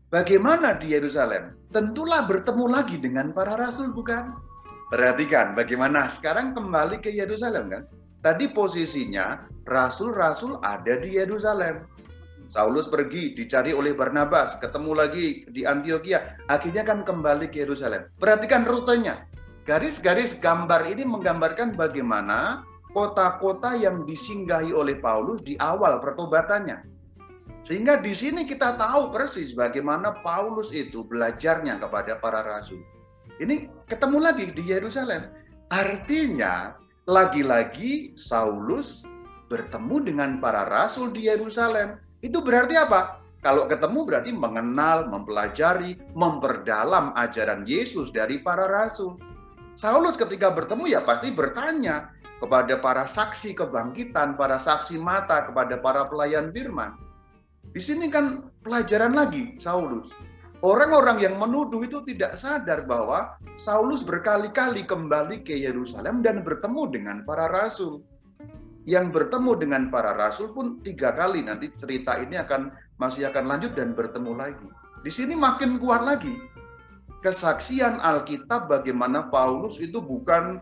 [0.09, 1.53] Bagaimana di Yerusalem?
[1.69, 4.33] Tentulah bertemu lagi dengan para rasul, bukan?
[4.89, 7.83] Perhatikan bagaimana sekarang kembali ke Yerusalem kan?
[8.25, 11.85] Tadi posisinya rasul-rasul ada di Yerusalem.
[12.49, 18.09] Saulus pergi dicari oleh Barnabas, ketemu lagi di Antioquia, akhirnya kan kembali ke Yerusalem.
[18.17, 19.29] Perhatikan rutenya.
[19.65, 22.61] Garis-garis gambar ini menggambarkan bagaimana
[22.93, 26.94] kota-kota yang disinggahi oleh Paulus di awal pertobatannya.
[27.65, 32.77] Sehingga di sini kita tahu persis bagaimana Paulus itu belajarnya kepada para rasul.
[33.41, 35.33] Ini ketemu lagi di Yerusalem.
[35.73, 36.77] Artinya,
[37.09, 39.01] lagi-lagi Saulus
[39.49, 41.97] bertemu dengan para rasul di Yerusalem.
[42.21, 43.25] Itu berarti apa?
[43.41, 49.17] Kalau ketemu berarti mengenal, mempelajari, memperdalam ajaran Yesus dari para rasul.
[49.73, 56.05] Saulus ketika bertemu ya pasti bertanya kepada para saksi kebangkitan, para saksi mata, kepada para
[56.09, 57.04] pelayan firman.
[57.75, 60.07] Di sini kan pelajaran lagi Saulus.
[60.63, 67.17] Orang-orang yang menuduh itu tidak sadar bahwa Saulus berkali-kali kembali ke Yerusalem dan bertemu dengan
[67.27, 67.99] para rasul.
[68.87, 73.75] Yang bertemu dengan para rasul pun tiga kali nanti cerita ini akan masih akan lanjut
[73.75, 74.67] dan bertemu lagi.
[75.03, 76.31] Di sini makin kuat lagi.
[77.25, 80.61] kesaksian Alkitab bagaimana Paulus itu bukan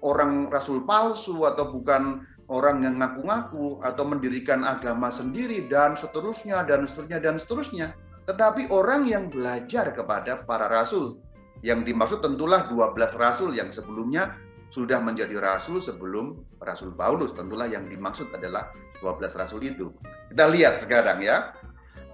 [0.00, 6.84] orang rasul palsu atau bukan orang yang ngaku-ngaku atau mendirikan agama sendiri dan seterusnya dan
[6.84, 7.86] seterusnya dan seterusnya.
[8.26, 11.22] Tetapi orang yang belajar kepada para rasul
[11.62, 14.34] yang dimaksud tentulah 12 rasul yang sebelumnya
[14.70, 17.34] sudah menjadi rasul sebelum Rasul Paulus.
[17.34, 18.70] Tentulah yang dimaksud adalah
[19.02, 19.90] 12 rasul itu.
[20.30, 21.50] Kita lihat sekarang ya.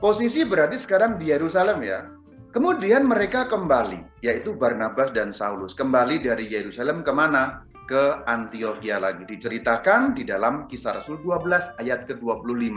[0.00, 2.08] Posisi berarti sekarang di Yerusalem ya.
[2.56, 5.76] Kemudian mereka kembali, yaitu Barnabas dan Saulus.
[5.76, 7.65] Kembali dari Yerusalem ke mana?
[7.86, 9.22] Ke Antioquia lagi.
[9.22, 12.74] Diceritakan di dalam kisah Rasul 12 ayat ke-25.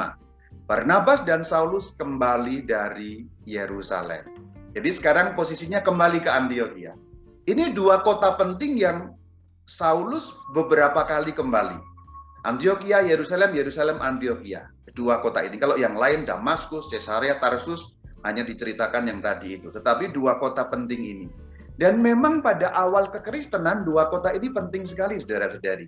[0.69, 4.21] Barnabas dan Saulus kembali dari Yerusalem.
[4.77, 6.93] Jadi sekarang posisinya kembali ke Antioquia.
[7.49, 9.17] Ini dua kota penting yang
[9.65, 11.81] Saulus beberapa kali kembali.
[12.45, 14.69] Antioquia, Yerusalem, Yerusalem, Antioquia.
[14.93, 15.57] Dua kota ini.
[15.57, 19.73] Kalau yang lain Damaskus, Caesarea, Tarsus, hanya diceritakan yang tadi itu.
[19.73, 21.27] Tetapi dua kota penting ini.
[21.79, 25.87] Dan memang pada awal kekristenan dua kota ini penting sekali saudara-saudari.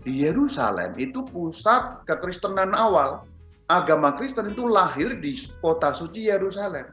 [0.00, 3.28] Di Yerusalem itu pusat kekristenan awal.
[3.68, 6.88] Agama Kristen itu lahir di kota suci Yerusalem.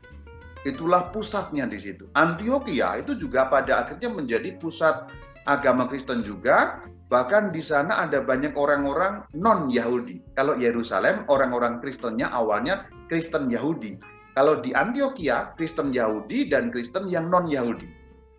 [0.68, 2.12] Itulah pusatnya di situ.
[2.20, 5.08] Antioquia itu juga pada akhirnya menjadi pusat
[5.48, 6.84] agama Kristen juga.
[7.08, 10.36] Bahkan di sana ada banyak orang-orang non-Yahudi.
[10.36, 13.96] Kalau Yerusalem, orang-orang Kristennya awalnya Kristen Yahudi
[14.36, 17.88] kalau di Antioquia, Kristen Yahudi dan Kristen yang non-Yahudi.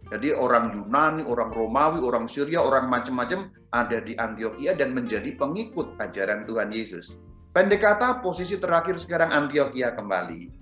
[0.07, 5.99] Jadi orang Yunani, orang Romawi, orang Syria, orang macam-macam ada di Antioquia dan menjadi pengikut
[5.99, 7.19] ajaran Tuhan Yesus.
[7.51, 10.53] Pendek kata, posisi terakhir sekarang Antioquia kembali.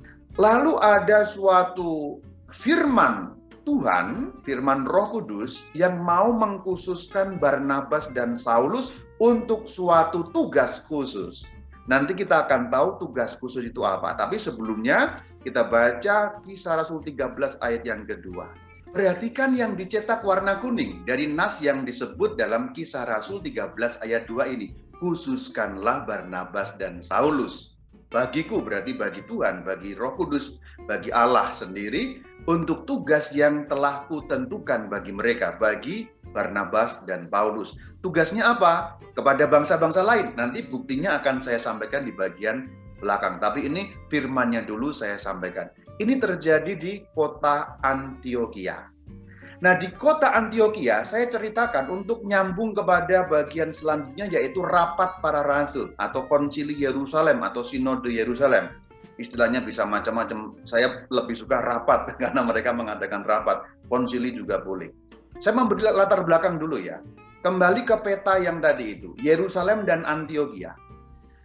[0.41, 3.37] Lalu ada suatu firman
[3.69, 11.49] Tuhan, firman Roh Kudus yang mau mengkhususkan Barnabas dan Saulus untuk suatu tugas khusus.
[11.85, 14.17] Nanti kita akan tahu tugas khusus itu apa.
[14.17, 18.49] Tapi sebelumnya kita baca kisah Rasul 13 ayat yang kedua.
[18.95, 23.75] Perhatikan yang dicetak warna kuning dari nas yang disebut dalam kisah Rasul 13
[24.07, 24.71] ayat 2 ini.
[25.03, 27.75] Khususkanlah Barnabas dan Saulus.
[28.15, 34.87] Bagiku berarti bagi Tuhan, bagi Roh Kudus, bagi Allah sendiri untuk tugas yang telah kutentukan
[34.87, 37.75] bagi mereka, bagi Barnabas dan Paulus.
[37.99, 39.03] Tugasnya apa?
[39.19, 40.39] Kepada bangsa-bangsa lain.
[40.39, 42.71] Nanti buktinya akan saya sampaikan di bagian
[43.03, 43.43] belakang.
[43.43, 45.67] Tapi ini firmannya dulu saya sampaikan.
[45.95, 48.91] Ini terjadi di kota Antioquia.
[49.63, 55.95] Nah, di kota Antioquia saya ceritakan untuk nyambung kepada bagian selanjutnya yaitu rapat para rasul
[56.03, 58.75] atau konsili Yerusalem atau sinode Yerusalem.
[59.23, 60.59] Istilahnya bisa macam-macam.
[60.67, 63.63] Saya lebih suka rapat karena mereka mengadakan rapat.
[63.87, 64.91] Konsili juga boleh.
[65.39, 66.99] Saya memberi latar belakang dulu ya.
[67.47, 70.75] Kembali ke peta yang tadi itu, Yerusalem dan Antioquia.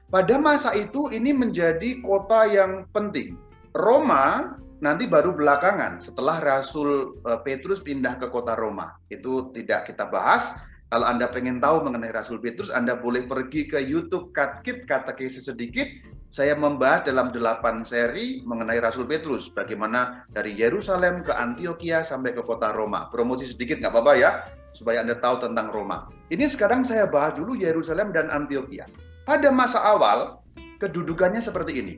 [0.10, 3.38] Pada masa itu ini menjadi kota yang penting.
[3.76, 8.96] Roma nanti baru belakangan setelah Rasul eh, Petrus pindah ke kota Roma.
[9.12, 10.56] Itu tidak kita bahas.
[10.90, 15.54] Kalau Anda pengen tahu mengenai Rasul Petrus, Anda boleh pergi ke YouTube Katkit kata kisah
[15.54, 15.86] sedikit
[16.30, 22.46] saya membahas dalam delapan seri mengenai Rasul Petrus, bagaimana dari Yerusalem ke Antioquia sampai ke
[22.46, 23.10] kota Roma.
[23.10, 24.32] Promosi sedikit nggak apa-apa ya,
[24.78, 26.06] supaya Anda tahu tentang Roma.
[26.30, 28.86] Ini sekarang saya bahas dulu Yerusalem dan Antioquia.
[29.26, 30.38] Pada masa awal,
[30.78, 31.96] kedudukannya seperti ini.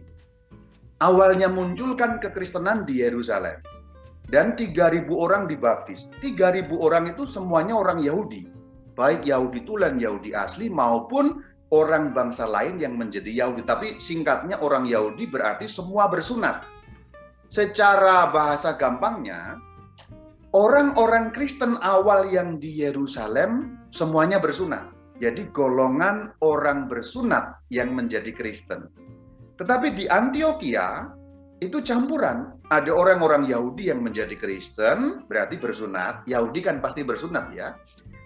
[1.02, 3.58] Awalnya munculkan kekristenan di Yerusalem.
[4.30, 6.08] Dan 3.000 orang dibaptis.
[6.22, 8.48] 3.000 orang itu semuanya orang Yahudi.
[8.94, 11.42] Baik Yahudi tulen, Yahudi asli maupun
[11.74, 13.66] orang bangsa lain yang menjadi Yahudi.
[13.66, 16.64] Tapi singkatnya orang Yahudi berarti semua bersunat.
[17.52, 19.60] Secara bahasa gampangnya,
[20.54, 24.88] orang-orang Kristen awal yang di Yerusalem semuanya bersunat.
[25.20, 29.01] Jadi golongan orang bersunat yang menjadi Kristen.
[29.62, 31.06] Tetapi di Antioquia
[31.62, 32.58] itu campuran.
[32.72, 36.24] Ada orang-orang Yahudi yang menjadi Kristen, berarti bersunat.
[36.26, 37.76] Yahudi kan pasti bersunat ya.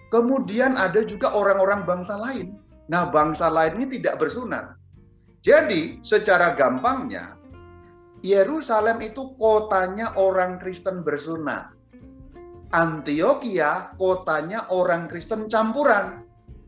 [0.08, 2.54] Kemudian ada juga orang-orang bangsa lain
[2.86, 4.78] Nah, bangsa lain ini tidak bersunat.
[5.42, 7.34] Jadi, secara gampangnya,
[8.22, 11.70] Yerusalem itu kotanya orang Kristen bersunat.
[12.74, 16.25] Antioquia kotanya orang Kristen campuran.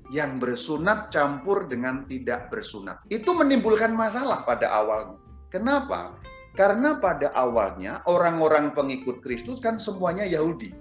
[0.09, 3.05] Yang bersunat campur dengan tidak bersunat.
[3.12, 5.21] Itu menimbulkan masalah pada awalnya.
[5.53, 6.16] Kenapa?
[6.57, 10.73] Karena pada awalnya orang-orang pengikut Kristus kan semuanya Yahudi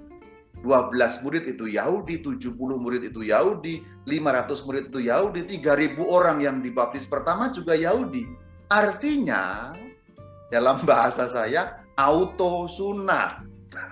[0.65, 6.65] 12 murid itu Yahudi, 70 murid itu Yahudi, 500 murid itu Yahudi, 3000 orang yang
[6.65, 8.25] dibaptis pertama juga Yahudi.
[8.73, 9.73] Artinya
[10.49, 13.45] dalam bahasa saya auto sunat.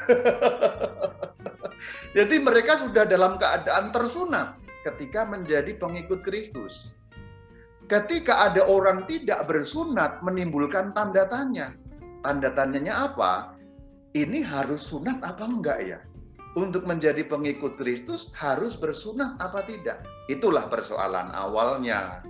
[2.18, 6.94] Jadi mereka sudah dalam keadaan tersunat ketika menjadi pengikut Kristus.
[7.90, 11.74] Ketika ada orang tidak bersunat menimbulkan tanda tanya.
[12.22, 13.56] Tanda tanyanya apa?
[14.16, 16.00] ini harus sunat apa enggak ya?
[16.56, 20.08] Untuk menjadi pengikut Kristus harus bersunat apa tidak?
[20.32, 22.24] Itulah persoalan awalnya.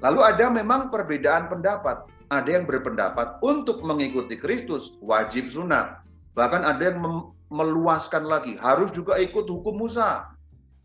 [0.00, 2.08] Lalu ada memang perbedaan pendapat.
[2.32, 6.00] Ada yang berpendapat untuk mengikuti Kristus wajib sunat.
[6.32, 7.00] Bahkan ada yang
[7.52, 10.28] meluaskan lagi, harus juga ikut hukum Musa.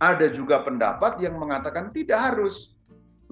[0.03, 2.75] Ada juga pendapat yang mengatakan tidak harus.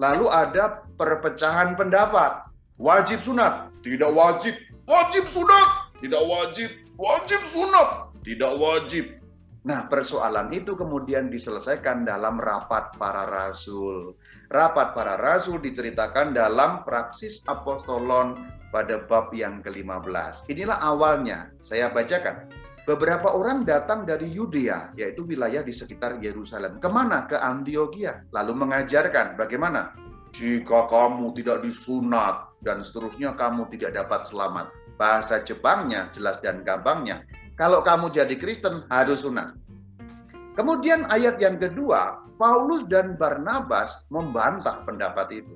[0.00, 2.48] Lalu ada perpecahan pendapat.
[2.80, 4.56] Wajib sunat, tidak wajib.
[4.88, 6.72] Wajib sunat, tidak wajib.
[6.96, 9.20] Wajib sunat, tidak wajib.
[9.62, 14.16] Nah, persoalan itu kemudian diselesaikan dalam rapat para rasul.
[14.50, 20.50] Rapat para rasul diceritakan dalam praksis apostolon pada bab yang ke-15.
[20.50, 22.51] Inilah awalnya, saya bacakan.
[22.82, 26.82] Beberapa orang datang dari Yudea, yaitu wilayah di sekitar Yerusalem.
[26.82, 27.30] Ke mana?
[27.30, 28.26] Ke Antioquia.
[28.34, 29.94] Lalu mengajarkan bagaimana?
[30.34, 34.66] Jika kamu tidak disunat dan seterusnya kamu tidak dapat selamat.
[34.98, 37.22] Bahasa Jepangnya jelas dan gampangnya.
[37.54, 39.54] Kalau kamu jadi Kristen harus sunat.
[40.58, 45.54] Kemudian ayat yang kedua, Paulus dan Barnabas membantah pendapat itu.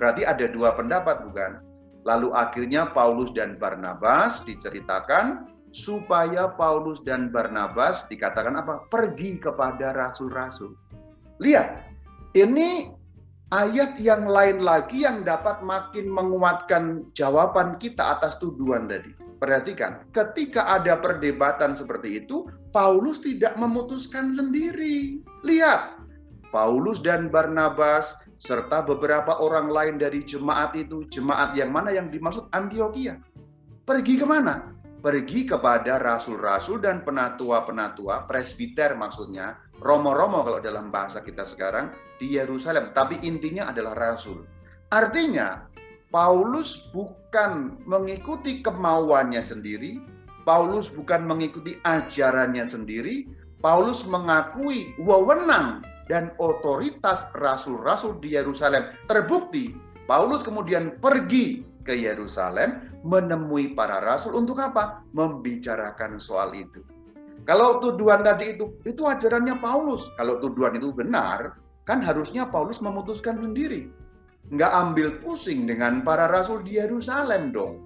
[0.00, 1.60] Berarti ada dua pendapat bukan?
[2.08, 8.86] Lalu akhirnya Paulus dan Barnabas diceritakan supaya Paulus dan Barnabas dikatakan apa?
[8.92, 10.76] Pergi kepada rasul-rasul.
[11.40, 11.84] Lihat,
[12.36, 12.92] ini
[13.52, 19.12] ayat yang lain lagi yang dapat makin menguatkan jawaban kita atas tuduhan tadi.
[19.42, 25.18] Perhatikan, ketika ada perdebatan seperti itu, Paulus tidak memutuskan sendiri.
[25.42, 25.98] Lihat,
[26.54, 32.46] Paulus dan Barnabas serta beberapa orang lain dari jemaat itu, jemaat yang mana yang dimaksud
[32.54, 33.18] Antioquia.
[33.82, 34.71] Pergi ke mana?
[35.02, 41.90] Pergi kepada rasul-rasul dan penatua-penatua, presbiter maksudnya, romo-romo kalau dalam bahasa kita sekarang,
[42.22, 42.94] di Yerusalem.
[42.94, 44.46] Tapi intinya adalah rasul.
[44.94, 45.66] Artinya,
[46.14, 49.98] Paulus bukan mengikuti kemauannya sendiri,
[50.46, 53.26] Paulus bukan mengikuti ajarannya sendiri,
[53.58, 58.90] Paulus mengakui wewenang dan otoritas rasul-rasul di Yerusalem.
[59.06, 59.74] Terbukti,
[60.10, 65.02] Paulus kemudian pergi ke Yerusalem menemui para rasul untuk apa?
[65.14, 66.82] Membicarakan soal itu.
[67.42, 70.06] Kalau tuduhan tadi itu, itu ajarannya Paulus.
[70.14, 71.58] Kalau tuduhan itu benar,
[71.90, 73.90] kan harusnya Paulus memutuskan sendiri.
[74.54, 77.82] Nggak ambil pusing dengan para rasul di Yerusalem dong.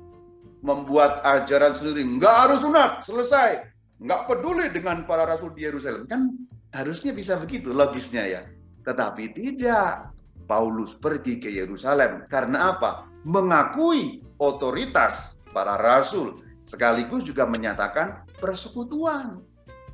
[0.61, 3.65] Membuat ajaran sendiri, nggak harus sunat, selesai.
[4.05, 6.05] Nggak peduli dengan para rasul di Yerusalem.
[6.05, 6.37] Kan
[6.77, 8.43] harusnya bisa begitu logisnya ya.
[8.85, 10.13] Tetapi tidak.
[10.47, 12.23] Paulus pergi ke Yerusalem.
[12.31, 13.03] Karena apa?
[13.27, 19.43] Mengakui otoritas para rasul, sekaligus juga menyatakan persekutuan.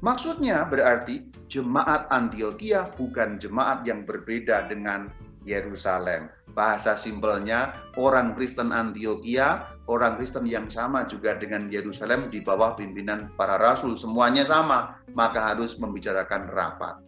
[0.04, 5.08] Maksudnya berarti jemaat Antioquia bukan jemaat yang berbeda dengan
[5.48, 6.28] Yerusalem.
[6.52, 13.32] Bahasa simpelnya, orang Kristen Antioquia, orang Kristen yang sama juga dengan Yerusalem di bawah pimpinan
[13.40, 17.00] para rasul, semuanya sama, maka harus membicarakan rapat.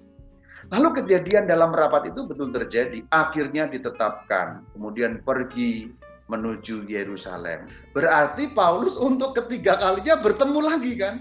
[0.73, 5.93] Lalu kejadian dalam rapat itu betul terjadi, akhirnya ditetapkan, kemudian pergi
[6.33, 7.69] menuju Yerusalem.
[7.93, 11.15] Berarti Paulus untuk ketiga kalinya bertemu lagi kan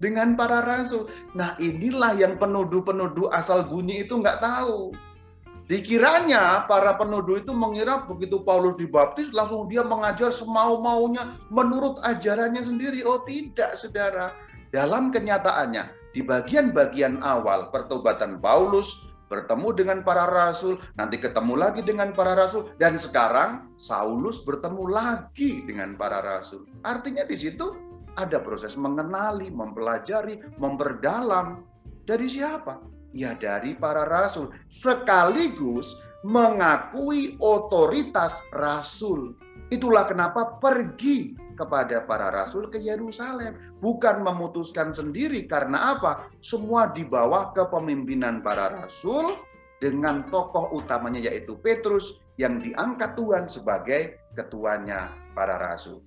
[0.00, 1.10] dengan para rasul.
[1.36, 4.94] Nah inilah yang penuduh-penuduh asal bunyi itu nggak tahu.
[5.68, 13.04] Dikiranya para penuduh itu mengira begitu Paulus dibaptis langsung dia mengajar semau-maunya menurut ajarannya sendiri.
[13.04, 14.32] Oh tidak saudara.
[14.72, 22.16] Dalam kenyataannya di bagian-bagian awal pertobatan Paulus bertemu dengan para rasul, nanti ketemu lagi dengan
[22.16, 26.64] para rasul, dan sekarang Saulus bertemu lagi dengan para rasul.
[26.82, 27.76] Artinya di situ
[28.18, 31.62] ada proses mengenali, mempelajari, memperdalam.
[32.08, 32.80] Dari siapa?
[33.12, 34.50] Ya dari para rasul.
[34.66, 39.38] Sekaligus mengakui otoritas rasul.
[39.70, 43.58] Itulah kenapa pergi kepada para rasul ke Yerusalem.
[43.82, 46.30] Bukan memutuskan sendiri karena apa?
[46.38, 49.34] Semua di bawah kepemimpinan para rasul
[49.82, 55.98] dengan tokoh utamanya yaitu Petrus yang diangkat Tuhan sebagai ketuanya para rasul.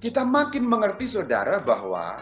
[0.00, 2.16] Kita makin mengerti saudara bahwa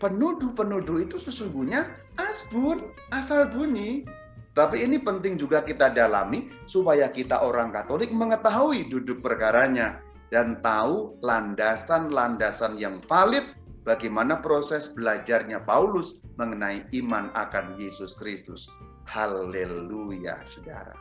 [0.00, 1.86] penuduh-penuduh itu sesungguhnya
[2.16, 4.08] asbun, asal bunyi.
[4.52, 11.20] Tapi ini penting juga kita dalami supaya kita orang Katolik mengetahui duduk perkaranya dan tahu
[11.20, 13.44] landasan-landasan yang valid
[13.84, 18.64] bagaimana proses belajarnya Paulus mengenai iman akan Yesus Kristus.
[19.04, 20.96] Haleluya, saudara.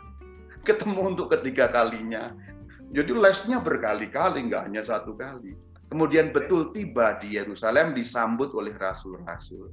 [0.67, 2.35] Ketemu untuk ketiga kalinya.
[2.91, 5.55] Jadi lesnya berkali-kali, nggak hanya satu kali.
[5.87, 9.71] Kemudian betul tiba di Yerusalem disambut oleh rasul-rasul.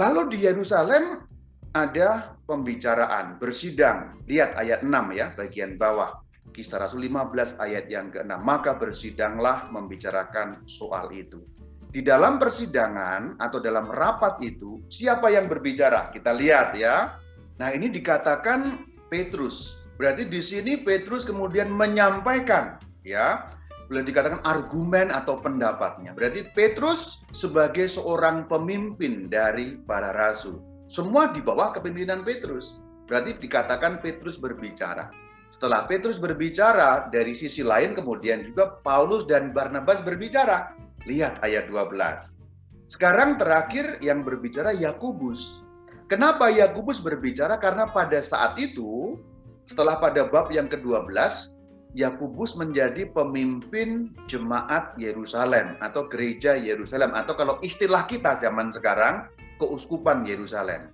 [0.00, 1.28] Lalu di Yerusalem
[1.76, 4.16] ada pembicaraan, bersidang.
[4.24, 6.23] Lihat ayat 6 ya, bagian bawah.
[6.52, 8.34] Kisah Rasul 15 ayat yang ke-6.
[8.42, 11.40] Maka bersidanglah membicarakan soal itu.
[11.94, 16.10] di dalam persidangan atau dalam rapat itu siapa yang berbicara?
[16.10, 17.14] Kita lihat ya.
[17.62, 19.78] Nah, ini dikatakan Petrus.
[19.94, 23.46] Berarti di sini Petrus kemudian menyampaikan ya,
[23.86, 26.10] boleh dikatakan argumen atau pendapatnya.
[26.18, 30.58] Berarti Petrus sebagai seorang pemimpin dari para rasul.
[30.90, 32.82] Semua di bawah kepemimpinan Petrus.
[33.06, 35.14] Berarti dikatakan Petrus berbicara.
[35.54, 40.74] Setelah Petrus berbicara, dari sisi lain kemudian juga Paulus dan Barnabas berbicara.
[41.06, 41.94] Lihat ayat 12.
[42.90, 45.62] Sekarang terakhir yang berbicara Yakubus.
[46.10, 47.54] Kenapa Yakubus berbicara?
[47.62, 49.14] Karena pada saat itu,
[49.70, 51.14] setelah pada bab yang ke-12,
[51.94, 59.30] Yakubus menjadi pemimpin jemaat Yerusalem atau gereja Yerusalem atau kalau istilah kita zaman sekarang
[59.62, 60.90] keuskupan Yerusalem.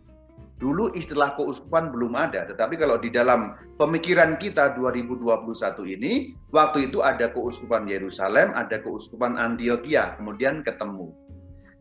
[0.60, 5.48] Dulu istilah keuskupan belum ada, tetapi kalau di dalam pemikiran kita 2021
[5.96, 11.16] ini, waktu itu ada keuskupan Yerusalem, ada keuskupan Antioquia, kemudian ketemu.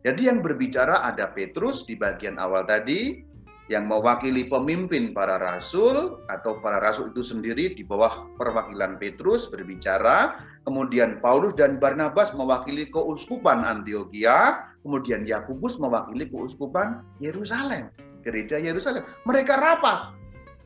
[0.00, 3.20] Jadi yang berbicara ada Petrus di bagian awal tadi,
[3.68, 10.40] yang mewakili pemimpin para rasul atau para rasul itu sendiri di bawah perwakilan Petrus berbicara,
[10.64, 19.02] kemudian Paulus dan Barnabas mewakili keuskupan Antioquia, kemudian Yakubus mewakili keuskupan Yerusalem gereja Yerusalem.
[19.24, 20.14] Mereka rapat.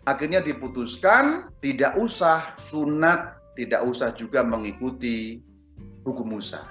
[0.05, 5.41] Akhirnya diputuskan tidak usah sunat, tidak usah juga mengikuti
[6.05, 6.69] hukum Musa.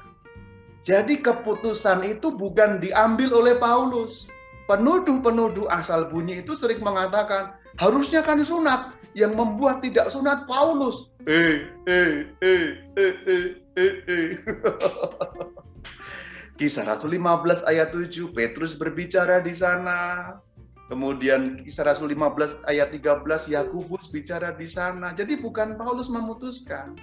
[0.84, 4.28] Jadi keputusan itu bukan diambil oleh Paulus.
[4.68, 8.92] Penuduh-penuduh asal bunyi itu sering mengatakan, harusnya kan sunat.
[9.14, 11.14] Yang membuat tidak sunat Paulus.
[11.30, 12.66] Eh, eh, eh,
[12.98, 14.30] eh, eh, eh, eh.
[16.58, 20.34] Kisah Rasul 15 ayat 7, Petrus berbicara di sana.
[20.92, 23.24] Kemudian kisah Rasul 15 ayat 13
[23.56, 25.16] Yakubus bicara di sana.
[25.16, 27.00] Jadi bukan Paulus memutuskan.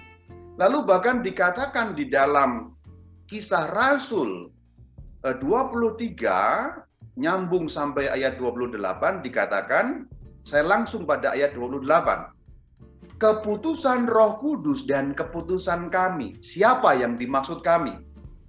[0.61, 2.77] Lalu bahkan dikatakan di dalam
[3.25, 4.53] kisah Rasul
[5.25, 6.61] 23 eh,
[7.17, 8.77] nyambung sampai ayat 28
[9.25, 10.05] dikatakan
[10.45, 11.81] saya langsung pada ayat 28.
[13.21, 16.41] Keputusan Roh Kudus dan keputusan kami.
[16.41, 17.93] Siapa yang dimaksud kami?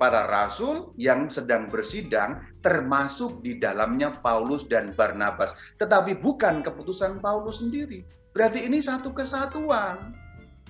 [0.02, 5.52] para rasul yang sedang bersidang termasuk di dalamnya Paulus dan Barnabas.
[5.82, 8.06] Tetapi bukan keputusan Paulus sendiri.
[8.32, 10.16] Berarti ini satu kesatuan.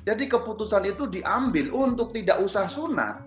[0.03, 3.23] Jadi keputusan itu diambil untuk tidak usah sunat.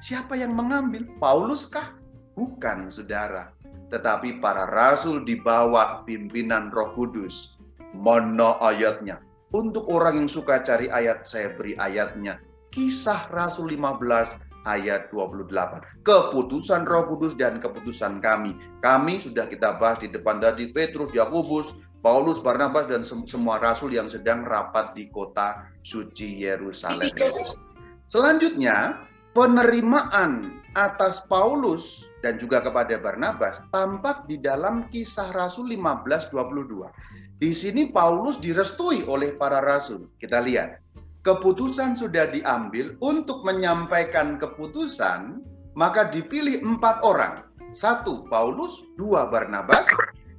[0.00, 1.04] Siapa yang mengambil?
[1.20, 1.92] Paulus kah?
[2.32, 3.52] Bukan, saudara.
[3.92, 7.58] Tetapi para rasul di bawah pimpinan roh kudus.
[7.92, 9.20] Mana ayatnya?
[9.52, 12.36] Untuk orang yang suka cari ayat, saya beri ayatnya.
[12.68, 14.36] Kisah Rasul 15
[14.68, 16.04] ayat 28.
[16.04, 18.52] Keputusan Roh Kudus dan keputusan kami.
[18.84, 21.72] Kami sudah kita bahas di depan tadi Petrus, Yakobus,
[22.04, 27.10] Paulus, Barnabas dan semua rasul yang sedang rapat di kota suci Yerusalem.
[28.06, 36.86] Selanjutnya, penerimaan atas Paulus dan juga kepada Barnabas tampak di dalam kisah Rasul 15:22.
[37.38, 40.10] Di sini Paulus direstui oleh para rasul.
[40.18, 40.82] Kita lihat
[41.26, 45.42] keputusan sudah diambil untuk menyampaikan keputusan,
[45.74, 47.46] maka dipilih empat orang.
[47.76, 49.86] Satu Paulus, dua Barnabas,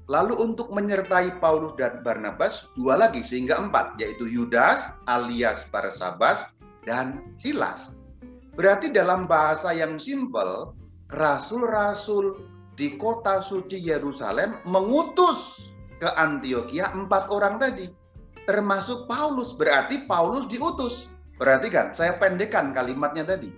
[0.09, 6.49] lalu untuk menyertai Paulus dan Barnabas, dua lagi sehingga empat, yaitu Yudas alias Barsabas
[6.89, 7.93] dan Silas.
[8.57, 10.73] Berarti dalam bahasa yang simpel,
[11.13, 12.43] rasul-rasul
[12.75, 17.98] di kota suci Yerusalem mengutus ke Antioquia empat orang tadi
[18.49, 19.53] termasuk Paulus.
[19.53, 21.05] Berarti Paulus diutus.
[21.37, 23.53] Perhatikan, saya pendekkan kalimatnya tadi.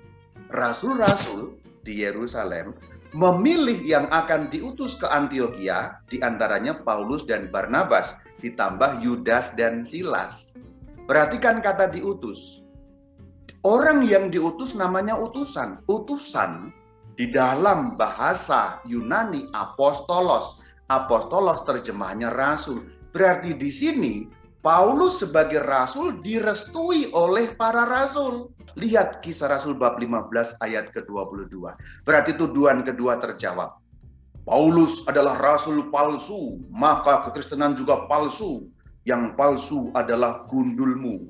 [0.52, 1.56] Rasul-rasul
[1.88, 2.76] di Yerusalem
[3.16, 10.52] memilih yang akan diutus ke Antioquia, di antaranya Paulus dan Barnabas, ditambah Yudas dan Silas.
[11.08, 12.60] Perhatikan kata diutus.
[13.64, 15.82] Orang yang diutus namanya utusan.
[15.88, 16.70] Utusan
[17.16, 20.60] di dalam bahasa Yunani apostolos.
[20.92, 22.86] Apostolos terjemahnya rasul.
[23.12, 24.14] Berarti di sini
[24.62, 28.54] Paulus sebagai rasul direstui oleh para rasul.
[28.78, 31.60] Lihat kisah Rasul bab 15 ayat ke-22.
[32.08, 33.76] Berarti tuduhan kedua terjawab.
[34.48, 38.70] Paulus adalah rasul palsu, maka kekristenan juga palsu.
[39.04, 41.26] Yang palsu adalah gundulmu.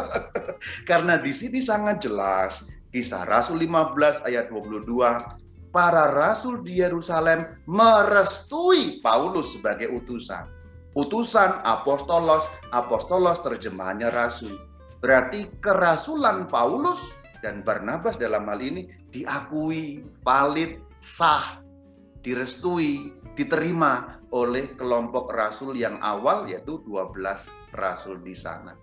[0.88, 4.84] Karena di sini sangat jelas kisah Rasul 15 ayat 22
[5.72, 10.57] para rasul di Yerusalem merestui Paulus sebagai utusan
[10.96, 14.56] utusan apostolos, apostolos terjemahannya rasul.
[15.04, 17.14] Berarti kerasulan Paulus
[17.44, 21.62] dan Barnabas dalam hal ini diakui, valid, sah,
[22.24, 27.14] direstui, diterima oleh kelompok rasul yang awal yaitu 12
[27.78, 28.74] rasul di sana.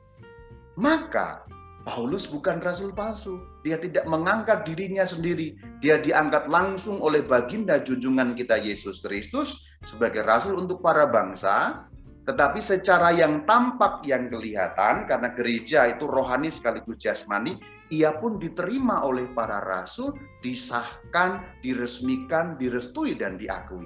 [0.80, 1.46] Maka
[1.86, 3.38] Paulus bukan rasul palsu.
[3.62, 5.54] Dia tidak mengangkat dirinya sendiri.
[5.86, 11.86] Dia diangkat langsung oleh baginda junjungan kita Yesus Kristus sebagai rasul untuk para bangsa.
[12.26, 17.62] Tetapi secara yang tampak, yang kelihatan, karena gereja itu rohani sekaligus jasmani,
[17.94, 23.86] ia pun diterima oleh para rasul, disahkan, diresmikan, direstui, dan diakui.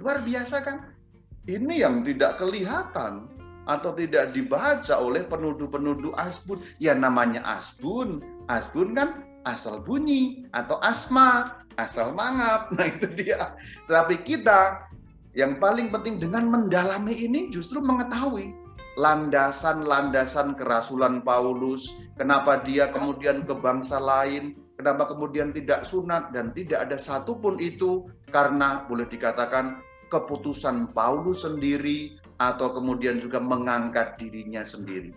[0.00, 0.76] Luar biasa kan?
[1.44, 3.28] Ini yang tidak kelihatan
[3.68, 6.64] atau tidak dibaca oleh penuduh-penuduh asbun.
[6.80, 12.68] Ya namanya asbun, asbun kan asal bunyi atau asma, asal mangap.
[12.76, 13.52] Nah itu dia.
[13.92, 14.88] Tapi kita
[15.34, 18.54] yang paling penting dengan mendalami ini justru mengetahui
[18.94, 26.86] landasan-landasan kerasulan Paulus, kenapa dia kemudian ke bangsa lain, kenapa kemudian tidak sunat dan tidak
[26.86, 29.82] ada satupun itu karena boleh dikatakan
[30.14, 35.10] keputusan Paulus sendiri atau kemudian juga mengangkat dirinya sendiri.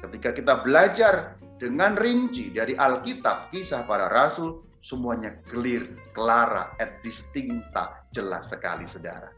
[0.00, 8.06] Ketika kita belajar dengan rinci dari Alkitab, kisah para rasul, semuanya clear, clara, et distincta,
[8.14, 9.28] jelas sekali saudara.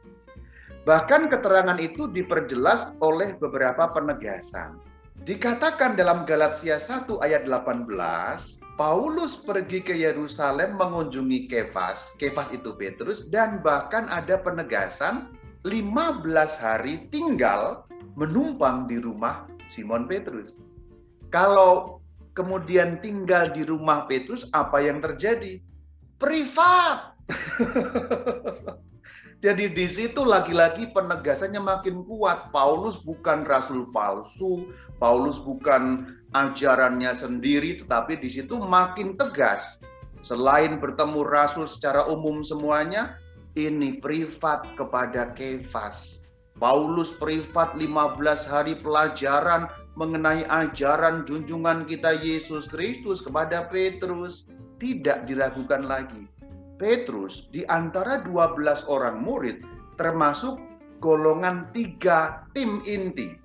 [0.89, 4.81] Bahkan keterangan itu diperjelas oleh beberapa penegasan.
[5.21, 7.85] Dikatakan dalam Galatia 1 ayat 18,
[8.81, 15.37] Paulus pergi ke Yerusalem mengunjungi Kefas, Kefas itu Petrus, dan bahkan ada penegasan
[15.69, 16.25] 15
[16.57, 17.85] hari tinggal
[18.17, 20.57] menumpang di rumah Simon Petrus.
[21.29, 22.01] Kalau
[22.33, 25.61] kemudian tinggal di rumah Petrus, apa yang terjadi?
[26.17, 27.13] Privat.
[29.41, 32.53] Jadi di situ lagi-lagi penegasannya makin kuat.
[32.53, 34.69] Paulus bukan rasul palsu,
[35.01, 39.81] Paulus bukan ajarannya sendiri, tetapi di situ makin tegas.
[40.21, 43.17] Selain bertemu rasul secara umum semuanya,
[43.57, 46.29] ini privat kepada Kefas.
[46.61, 54.45] Paulus privat 15 hari pelajaran mengenai ajaran junjungan kita Yesus Kristus kepada Petrus.
[54.77, 56.29] Tidak diragukan lagi
[56.81, 59.61] Petrus di antara 12 orang murid
[60.01, 60.57] termasuk
[61.05, 63.37] golongan tiga tim inti.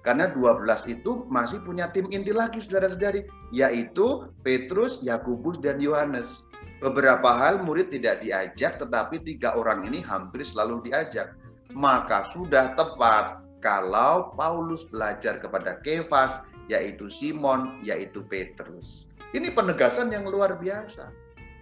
[0.00, 6.48] Karena 12 itu masih punya tim inti lagi saudara-saudari, yaitu Petrus, Yakubus, dan Yohanes.
[6.80, 11.36] Beberapa hal murid tidak diajak, tetapi tiga orang ini hampir selalu diajak.
[11.76, 16.40] Maka sudah tepat kalau Paulus belajar kepada Kefas,
[16.72, 19.04] yaitu Simon, yaitu Petrus.
[19.36, 21.12] Ini penegasan yang luar biasa.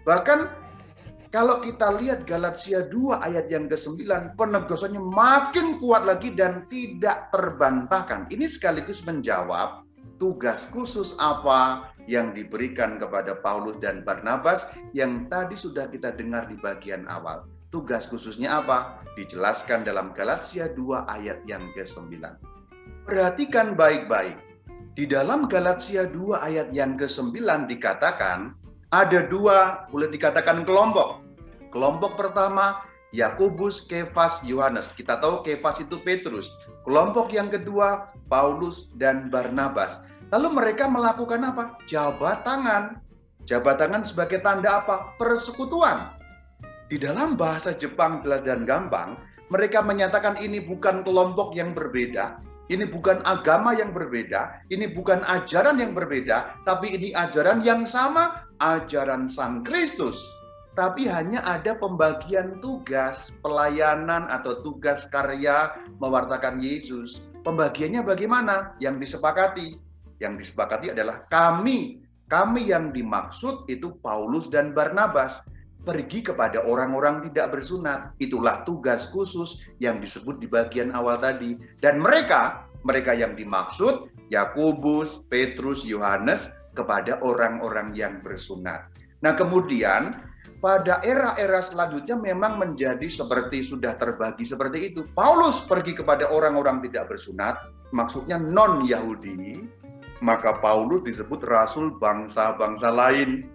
[0.07, 0.68] Bahkan
[1.29, 4.01] kalau kita lihat Galatia 2 ayat yang ke-9,
[4.41, 8.25] penegasannya makin kuat lagi dan tidak terbantahkan.
[8.33, 9.85] Ini sekaligus menjawab
[10.17, 14.67] tugas khusus apa yang diberikan kepada Paulus dan Barnabas
[14.97, 17.45] yang tadi sudah kita dengar di bagian awal.
[17.69, 19.05] Tugas khususnya apa?
[19.15, 22.25] Dijelaskan dalam Galatia 2 ayat yang ke-9.
[23.05, 24.41] Perhatikan baik-baik.
[24.97, 27.39] Di dalam Galatia 2 ayat yang ke-9
[27.71, 28.58] dikatakan,
[28.89, 31.21] ada dua boleh dikatakan kelompok.
[31.69, 32.81] Kelompok pertama
[33.13, 34.93] Yakobus, Kefas, Yohanes.
[34.97, 36.53] Kita tahu Kefas itu Petrus.
[36.89, 40.05] Kelompok yang kedua Paulus dan Barnabas.
[40.33, 41.77] Lalu mereka melakukan apa?
[41.89, 43.01] Jabat tangan.
[43.49, 45.17] Jabat tangan sebagai tanda apa?
[45.17, 46.13] Persekutuan.
[46.89, 49.17] Di dalam bahasa Jepang jelas dan gampang,
[49.49, 55.81] mereka menyatakan ini bukan kelompok yang berbeda, ini bukan agama yang berbeda, ini bukan ajaran
[55.81, 60.35] yang berbeda, tapi ini ajaran yang sama, ajaran Sang Kristus.
[60.79, 67.19] Tapi hanya ada pembagian tugas, pelayanan atau tugas karya mewartakan Yesus.
[67.43, 68.79] Pembagiannya bagaimana?
[68.79, 69.75] Yang disepakati.
[70.23, 71.99] Yang disepakati adalah kami,
[72.31, 75.43] kami yang dimaksud itu Paulus dan Barnabas
[75.89, 78.13] pergi kepada orang-orang tidak bersunat.
[78.21, 81.57] Itulah tugas khusus yang disebut di bagian awal tadi.
[81.81, 88.87] Dan mereka, mereka yang dimaksud, Yakobus, Petrus, Yohanes, kepada orang-orang yang bersunat.
[89.19, 90.15] Nah kemudian
[90.63, 95.03] pada era-era selanjutnya memang menjadi seperti sudah terbagi seperti itu.
[95.19, 97.59] Paulus pergi kepada orang-orang tidak bersunat,
[97.91, 99.67] maksudnya non-Yahudi,
[100.23, 103.47] maka Paulus disebut rasul bangsa-bangsa lain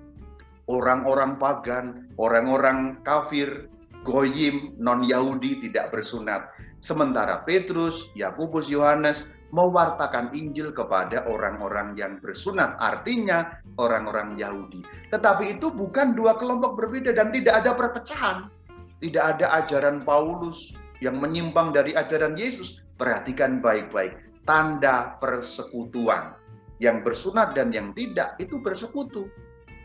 [0.72, 3.68] orang-orang pagan, orang-orang kafir,
[4.08, 6.48] goyim, non-Yahudi tidak bersunat.
[6.84, 14.82] Sementara Petrus, Yakobus, Yohanes mewartakan Injil kepada orang-orang yang bersunat, artinya orang-orang Yahudi.
[15.14, 18.50] Tetapi itu bukan dua kelompok berbeda dan tidak ada perpecahan.
[18.98, 22.82] Tidak ada ajaran Paulus yang menyimpang dari ajaran Yesus.
[22.98, 24.18] Perhatikan baik-baik,
[24.50, 26.34] tanda persekutuan.
[26.82, 29.30] Yang bersunat dan yang tidak itu bersekutu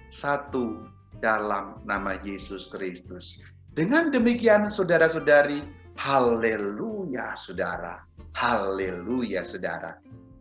[0.09, 0.89] satu
[1.21, 3.37] dalam nama Yesus Kristus.
[3.77, 5.63] Dengan demikian saudara-saudari,
[5.99, 8.07] haleluya saudara,
[8.39, 9.99] haleluya saudara.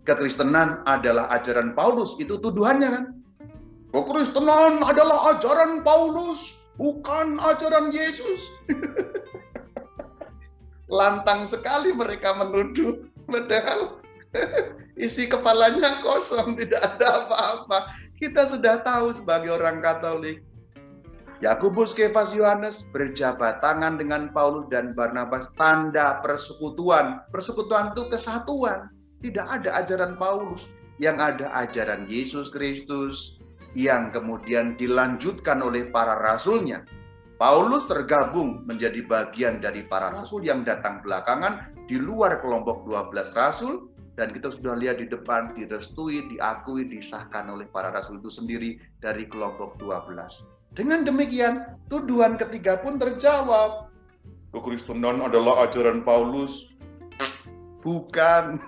[0.07, 3.05] kekristenan adalah ajaran Paulus, itu tuduhannya kan?
[3.91, 8.47] Kekristenan adalah ajaran Paulus, bukan ajaran Yesus.
[10.87, 13.99] Lantang sekali mereka menuduh, padahal
[14.95, 17.91] isi kepalanya kosong, tidak ada apa-apa.
[18.15, 20.46] Kita sudah tahu sebagai orang Katolik,
[21.37, 27.21] Yakobus, Kefas, Yohanes berjabat tangan dengan Paulus dan Barnabas tanda persekutuan.
[27.29, 28.89] Persekutuan itu kesatuan.
[29.21, 30.65] Tidak ada ajaran Paulus,
[30.97, 33.37] yang ada ajaran Yesus Kristus
[33.77, 36.81] yang kemudian dilanjutkan oleh para rasulnya.
[37.37, 43.93] Paulus tergabung menjadi bagian dari para rasul yang datang belakangan di luar kelompok 12 rasul
[44.17, 49.29] dan kita sudah lihat di depan direstui, diakui, disahkan oleh para rasul itu sendiri dari
[49.29, 50.56] kelompok 12.
[50.77, 53.89] Dengan demikian, tuduhan ketiga pun terjawab.
[54.53, 56.69] Kekristenan adalah ajaran Paulus.
[57.81, 58.61] Bukan.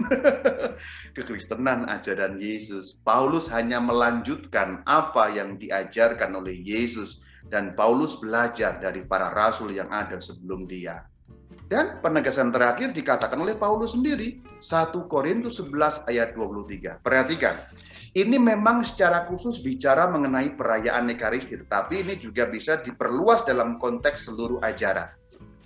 [1.15, 2.97] Kekristenan ajaran Yesus.
[3.05, 7.21] Paulus hanya melanjutkan apa yang diajarkan oleh Yesus.
[7.53, 11.05] Dan Paulus belajar dari para rasul yang ada sebelum dia.
[11.69, 17.05] Dan penegasan terakhir dikatakan oleh Paulus sendiri, 1 Korintus 11 ayat 23.
[17.05, 17.53] Perhatikan,
[18.17, 24.25] ini memang secara khusus bicara mengenai perayaan Ekaristi, tetapi ini juga bisa diperluas dalam konteks
[24.25, 25.13] seluruh ajaran.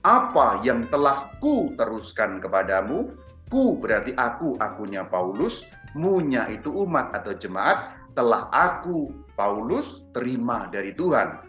[0.04, 3.16] Apa yang telah ku teruskan kepadamu,
[3.48, 5.64] ku berarti aku, akunya Paulus,
[5.96, 11.40] munya itu umat atau jemaat, telah aku, Paulus, terima dari Tuhan.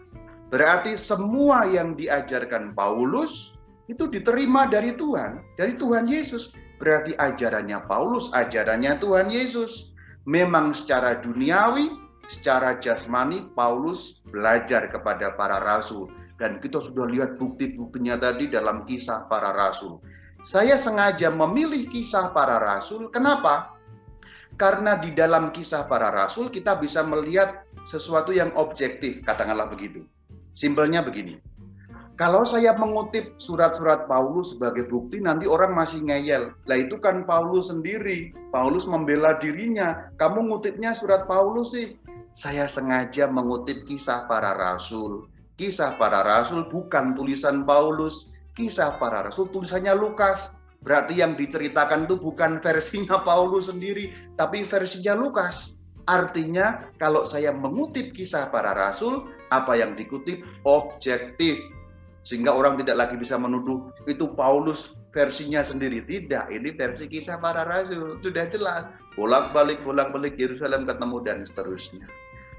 [0.47, 3.57] Berarti semua yang diajarkan Paulus,
[3.91, 6.55] itu diterima dari Tuhan, dari Tuhan Yesus.
[6.79, 9.94] Berarti ajarannya Paulus, ajarannya Tuhan Yesus.
[10.25, 11.93] Memang secara duniawi,
[12.25, 16.09] secara jasmani, Paulus belajar kepada para rasul.
[16.35, 20.03] Dan kita sudah lihat bukti-buktinya tadi dalam kisah para rasul.
[20.43, 23.07] Saya sengaja memilih kisah para rasul.
[23.09, 23.73] Kenapa?
[24.59, 30.03] Karena di dalam kisah para rasul kita bisa melihat sesuatu yang objektif, katakanlah begitu.
[30.55, 31.39] Simpelnya begini,
[32.15, 36.55] kalau saya mengutip surat-surat Paulus sebagai bukti, nanti orang masih ngeyel.
[36.63, 38.31] Lah itu kan Paulus sendiri.
[38.55, 40.07] Paulus membela dirinya.
[40.15, 41.99] Kamu ngutipnya surat Paulus sih.
[42.31, 45.27] Saya sengaja mengutip kisah para rasul.
[45.59, 48.31] Kisah para rasul bukan tulisan Paulus.
[48.55, 50.55] Kisah para rasul tulisannya Lukas.
[50.87, 55.75] Berarti yang diceritakan itu bukan versinya Paulus sendiri, tapi versinya Lukas.
[56.07, 61.59] Artinya kalau saya mengutip kisah para rasul, apa yang dikutip objektif
[62.25, 66.01] sehingga orang tidak lagi bisa menuduh itu Paulus versinya sendiri.
[66.03, 68.17] Tidak, ini versi kisah para rasul.
[68.25, 68.89] Sudah jelas.
[69.13, 72.03] Bolak-balik, bolak-balik Yerusalem ketemu dan seterusnya.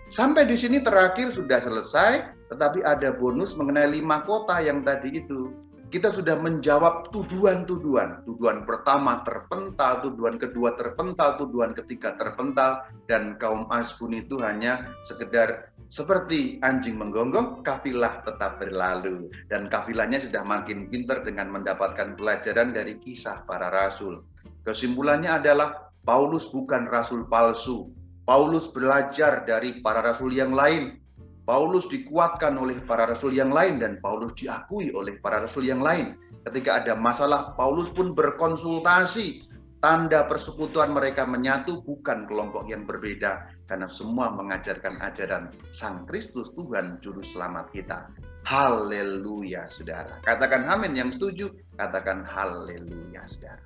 [0.06, 5.50] Sampai di sini terakhir sudah selesai, tetapi ada bonus mengenai lima kota yang tadi itu.
[5.96, 8.28] Kita sudah menjawab tuduhan-tuduhan.
[8.28, 15.72] Tuduhan pertama terpental, tuduhan kedua terpental, tuduhan ketiga terpental, dan kaum Asbun itu hanya sekedar
[15.88, 19.32] seperti anjing menggonggong, kafilah tetap berlalu.
[19.48, 24.20] Dan kafilahnya sudah makin pintar dengan mendapatkan pelajaran dari kisah para rasul.
[24.68, 27.88] Kesimpulannya adalah Paulus bukan rasul palsu.
[28.28, 31.05] Paulus belajar dari para rasul yang lain.
[31.46, 36.18] Paulus dikuatkan oleh para rasul yang lain dan Paulus diakui oleh para rasul yang lain.
[36.42, 39.46] Ketika ada masalah, Paulus pun berkonsultasi
[39.78, 46.98] tanda persekutuan mereka menyatu bukan kelompok yang berbeda karena semua mengajarkan ajaran Sang Kristus Tuhan
[46.98, 48.10] juru selamat kita.
[48.42, 50.18] Haleluya, Saudara.
[50.26, 53.62] Katakan amin yang setuju, katakan haleluya, Saudara.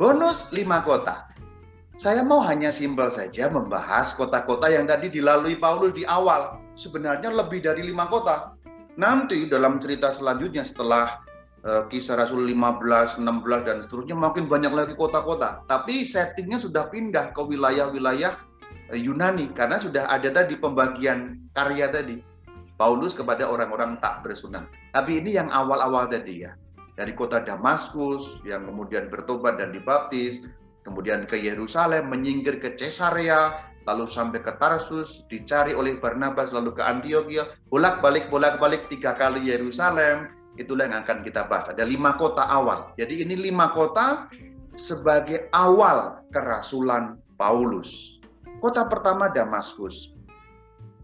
[0.00, 1.28] Bonus lima kota.
[1.96, 6.65] Saya mau hanya simpel saja membahas kota-kota yang tadi dilalui Paulus di awal.
[6.76, 8.54] Sebenarnya lebih dari lima kota.
[9.00, 11.26] Nanti dalam cerita selanjutnya setelah
[11.66, 15.66] Eh, kisah Rasul 15, 16 dan seterusnya makin banyak lagi kota-kota.
[15.66, 18.38] Tapi settingnya sudah pindah ke wilayah-wilayah
[18.94, 22.22] eh, Yunani karena sudah ada tadi pembagian karya tadi.
[22.78, 24.70] Paulus kepada orang-orang tak bersunat.
[24.94, 26.54] Tapi ini yang awal-awal tadi ya.
[26.94, 30.46] Dari kota Damaskus yang kemudian bertobat dan dibaptis,
[30.86, 36.82] kemudian ke Yerusalem, menyingkir ke Caesarea, lalu sampai ke Tarsus, dicari oleh Barnabas, lalu ke
[36.82, 41.68] Antioquia, bolak-balik, bolak-balik tiga kali Yerusalem, Itulah yang akan kita bahas.
[41.68, 42.96] Ada lima kota awal.
[42.96, 44.28] Jadi ini lima kota
[44.76, 48.16] sebagai awal kerasulan Paulus.
[48.64, 50.16] Kota pertama Damaskus.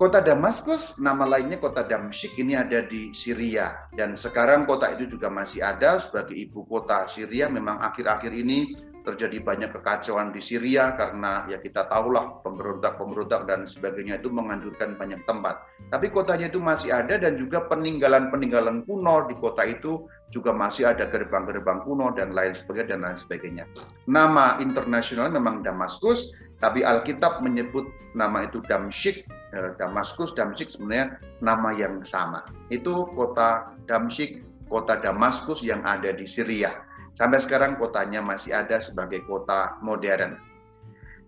[0.01, 3.77] Kota Damaskus, nama lainnya kota Damsyik ini ada di Syria.
[3.93, 7.47] Dan sekarang kota itu juga masih ada sebagai ibu kota Syria.
[7.53, 14.23] Memang akhir-akhir ini terjadi banyak kekacauan di Syria karena ya kita tahulah pemberontak-pemberontak dan sebagainya
[14.23, 15.63] itu menghancurkan banyak tempat.
[15.91, 21.05] Tapi kotanya itu masih ada dan juga peninggalan-peninggalan kuno di kota itu juga masih ada
[21.11, 23.65] gerbang-gerbang kuno dan lain sebagainya dan lain sebagainya.
[24.09, 26.33] Nama internasional memang Damaskus,
[26.63, 27.85] tapi Alkitab menyebut
[28.15, 32.47] nama itu Damsyik, eh, Damaskus, Damsyik sebenarnya nama yang sama.
[32.71, 34.41] Itu kota Damsyik,
[34.71, 36.73] kota Damaskus yang ada di Syria.
[37.13, 40.53] Sampai sekarang kotanya masih ada sebagai kota modern.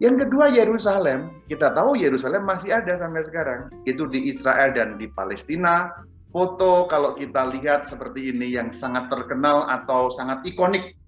[0.02, 3.70] Yang kedua Yerusalem, kita tahu Yerusalem masih ada sampai sekarang.
[3.86, 5.92] Itu di Israel dan di Palestina.
[6.34, 10.98] Foto kalau kita lihat seperti ini yang sangat terkenal atau sangat ikonik.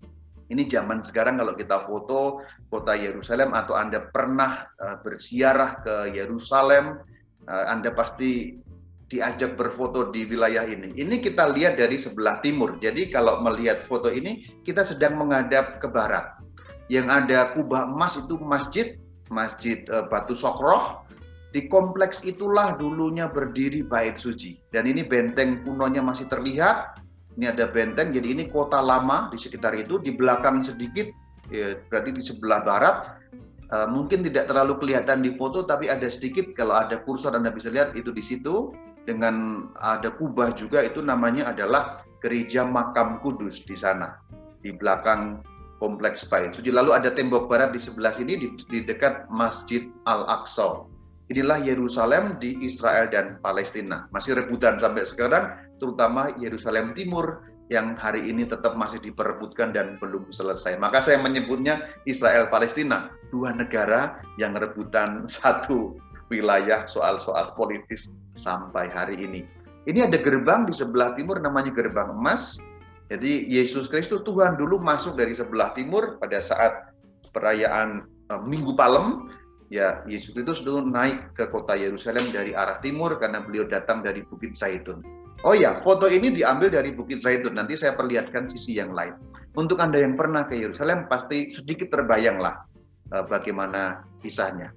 [0.46, 7.02] Ini zaman sekarang kalau kita foto kota Yerusalem atau Anda pernah uh, bersiarah ke Yerusalem,
[7.50, 8.54] uh, Anda pasti
[9.07, 10.90] diajak berfoto di wilayah ini.
[10.98, 12.74] Ini kita lihat dari sebelah timur.
[12.82, 16.34] Jadi kalau melihat foto ini, kita sedang menghadap ke barat.
[16.90, 18.98] Yang ada kubah emas itu masjid,
[19.30, 21.07] masjid uh, Batu Sokroh.
[21.54, 24.59] Di kompleks itulah dulunya berdiri bait suci.
[24.74, 26.98] Dan ini benteng kunonya masih terlihat.
[27.38, 30.00] Ini ada benteng, jadi ini kota lama di sekitar itu.
[30.00, 31.07] Di belakang sedikit,
[31.52, 32.96] ya, berarti di sebelah barat,
[33.66, 36.54] Uh, mungkin tidak terlalu kelihatan di foto, tapi ada sedikit.
[36.54, 38.70] Kalau ada kursor Anda bisa lihat itu di situ
[39.07, 44.18] dengan ada kubah juga itu namanya adalah gereja makam kudus di sana
[44.61, 45.40] di belakang
[45.78, 46.74] kompleks Bait Suci.
[46.74, 50.88] Lalu ada tembok barat di sebelah sini di, di dekat Masjid Al-Aqsa.
[51.26, 54.07] Inilah Yerusalem di Israel dan Palestina.
[54.14, 60.30] Masih rebutan sampai sekarang, terutama Yerusalem Timur yang hari ini tetap masih diperebutkan dan belum
[60.30, 60.78] selesai.
[60.78, 65.98] Maka saya menyebutnya Israel Palestina, dua negara yang rebutan satu
[66.28, 69.46] wilayah soal-soal politis sampai hari ini.
[69.86, 72.58] Ini ada gerbang di sebelah timur namanya gerbang emas.
[73.06, 76.90] Jadi Yesus Kristus Tuhan dulu masuk dari sebelah timur pada saat
[77.30, 78.02] perayaan
[78.34, 79.30] uh, Minggu Palem.
[79.66, 84.22] Ya, Yesus itu sudah naik ke kota Yerusalem dari arah timur karena beliau datang dari
[84.22, 85.02] Bukit Zaitun.
[85.42, 87.58] Oh ya, foto ini diambil dari Bukit Zaitun.
[87.58, 89.14] Nanti saya perlihatkan sisi yang lain.
[89.58, 92.62] Untuk Anda yang pernah ke Yerusalem, pasti sedikit terbayanglah
[93.14, 94.70] uh, bagaimana kisahnya.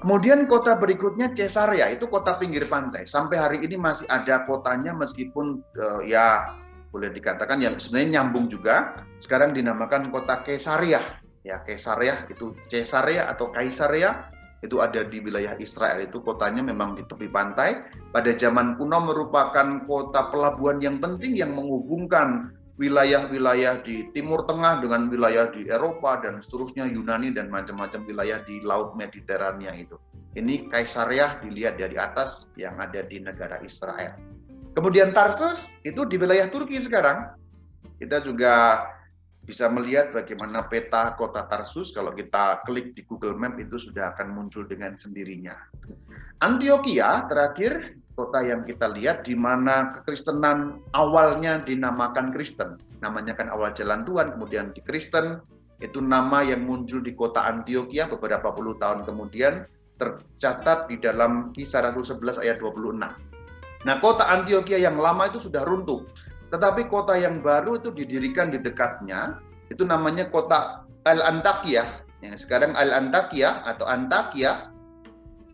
[0.00, 3.04] Kemudian kota berikutnya Caesarea, itu kota pinggir pantai.
[3.04, 6.56] Sampai hari ini masih ada kotanya meskipun uh, ya
[6.88, 9.04] boleh dikatakan yang sebenarnya nyambung juga.
[9.20, 11.20] Sekarang dinamakan kota Caesarea.
[11.44, 17.04] Ya, Caesarea itu Caesarea atau Kaisarea itu ada di wilayah Israel itu kotanya memang di
[17.08, 17.80] tepi pantai.
[18.12, 25.12] Pada zaman kuno merupakan kota pelabuhan yang penting yang menghubungkan wilayah-wilayah di Timur Tengah dengan
[25.12, 30.00] wilayah di Eropa dan seterusnya Yunani dan macam-macam wilayah di Laut Mediterania itu.
[30.32, 34.16] Ini Kaisariah dilihat dari atas yang ada di negara Israel.
[34.72, 37.36] Kemudian Tarsus itu di wilayah Turki sekarang.
[38.00, 38.88] Kita juga
[39.44, 44.32] bisa melihat bagaimana peta kota Tarsus kalau kita klik di Google Map itu sudah akan
[44.32, 45.52] muncul dengan sendirinya.
[46.40, 52.76] Antioquia terakhir kota yang kita lihat di mana kekristenan awalnya dinamakan Kristen.
[53.00, 55.40] Namanya kan awal jalan Tuhan, kemudian di Kristen,
[55.80, 59.64] itu nama yang muncul di kota Antioquia beberapa puluh tahun kemudian
[59.96, 63.00] tercatat di dalam kisah Rasul 11 ayat 26.
[63.88, 66.04] Nah kota Antioquia yang lama itu sudah runtuh,
[66.52, 69.40] tetapi kota yang baru itu didirikan di dekatnya,
[69.72, 72.04] itu namanya kota Al-Antakia.
[72.20, 74.68] Yang sekarang Al-Antakia atau Antakia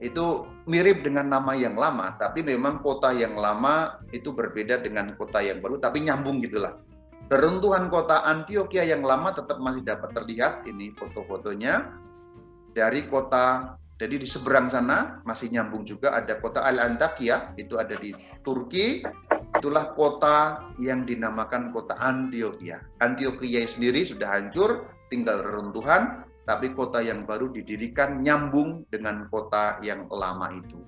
[0.02, 5.38] itu mirip dengan nama yang lama, tapi memang kota yang lama itu berbeda dengan kota
[5.38, 6.74] yang baru, tapi nyambung gitulah.
[7.30, 11.90] Keruntuhan kota Antioquia yang lama tetap masih dapat terlihat, ini foto-fotonya,
[12.74, 18.10] dari kota, jadi di seberang sana masih nyambung juga ada kota Al-Antakia, itu ada di
[18.42, 19.06] Turki,
[19.54, 22.82] itulah kota yang dinamakan kota Antioquia.
[23.00, 30.06] Antioquia sendiri sudah hancur, tinggal reruntuhan, tapi kota yang baru didirikan nyambung dengan kota yang
[30.06, 30.78] lama itu.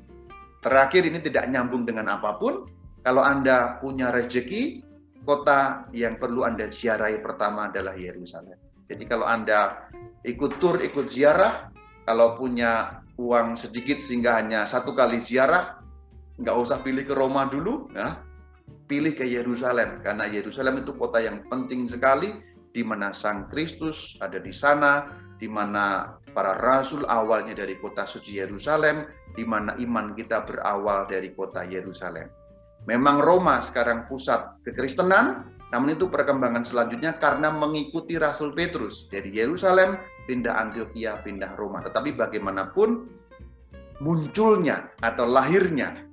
[0.62, 2.70] Terakhir ini tidak nyambung dengan apa pun.
[3.02, 4.86] Kalau Anda punya rezeki,
[5.26, 8.54] kota yang perlu Anda ziarahi pertama adalah Yerusalem.
[8.86, 9.90] Jadi kalau Anda
[10.22, 11.68] ikut tur, ikut ziarah,
[12.06, 15.82] kalau punya uang sedikit sehingga hanya satu kali ziarah,
[16.38, 18.22] nggak usah pilih ke Roma dulu, ya.
[18.86, 20.00] pilih ke Yerusalem.
[20.06, 22.32] Karena Yerusalem itu kota yang penting sekali,
[22.72, 25.04] di mana Sang Kristus ada di sana,
[25.38, 31.32] di mana para rasul awalnya dari kota suci Yerusalem, di mana iman kita berawal dari
[31.34, 32.26] kota Yerusalem.
[32.86, 40.00] Memang Roma sekarang pusat kekristenan, namun itu perkembangan selanjutnya karena mengikuti Rasul Petrus dari Yerusalem
[40.24, 41.84] pindah Antioquia, pindah Roma.
[41.84, 43.08] Tetapi bagaimanapun
[44.00, 46.08] munculnya atau lahirnya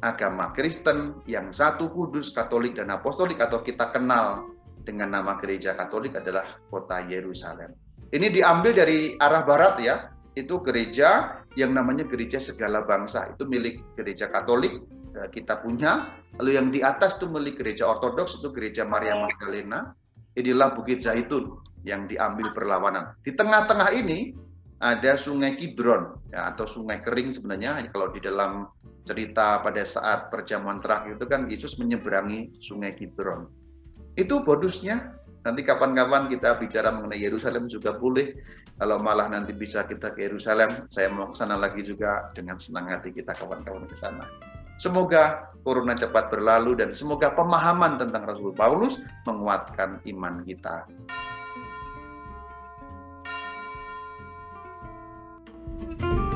[0.00, 4.48] agama Kristen yang satu kudus, Katolik dan Apostolik atau kita kenal
[4.84, 7.83] dengan nama gereja Katolik adalah kota Yerusalem.
[8.14, 10.14] Ini diambil dari arah barat ya.
[10.38, 13.34] Itu gereja yang namanya gereja segala bangsa.
[13.34, 14.86] Itu milik gereja Katolik
[15.18, 16.14] eh, kita punya.
[16.38, 19.94] Lalu yang di atas itu milik gereja Ortodoks itu gereja Maria Magdalena.
[20.38, 23.14] Inilah Bukit Zaitun yang diambil perlawanan.
[23.22, 24.34] Di tengah-tengah ini
[24.82, 28.66] ada Sungai Kidron ya, atau Sungai Kering sebenarnya kalau di dalam
[29.06, 33.46] cerita pada saat perjamuan terakhir itu kan Yesus menyeberangi Sungai Kidron.
[34.18, 38.32] Itu bonusnya Nanti kapan-kapan kita bicara mengenai Yerusalem juga boleh.
[38.80, 42.88] Kalau malah nanti bisa kita ke Yerusalem, saya mau ke sana lagi juga dengan senang
[42.88, 44.24] hati kita kawan-kawan ke sana.
[44.80, 50.88] Semoga corona cepat berlalu dan semoga pemahaman tentang Rasul Paulus menguatkan iman kita.
[55.84, 56.33] thank you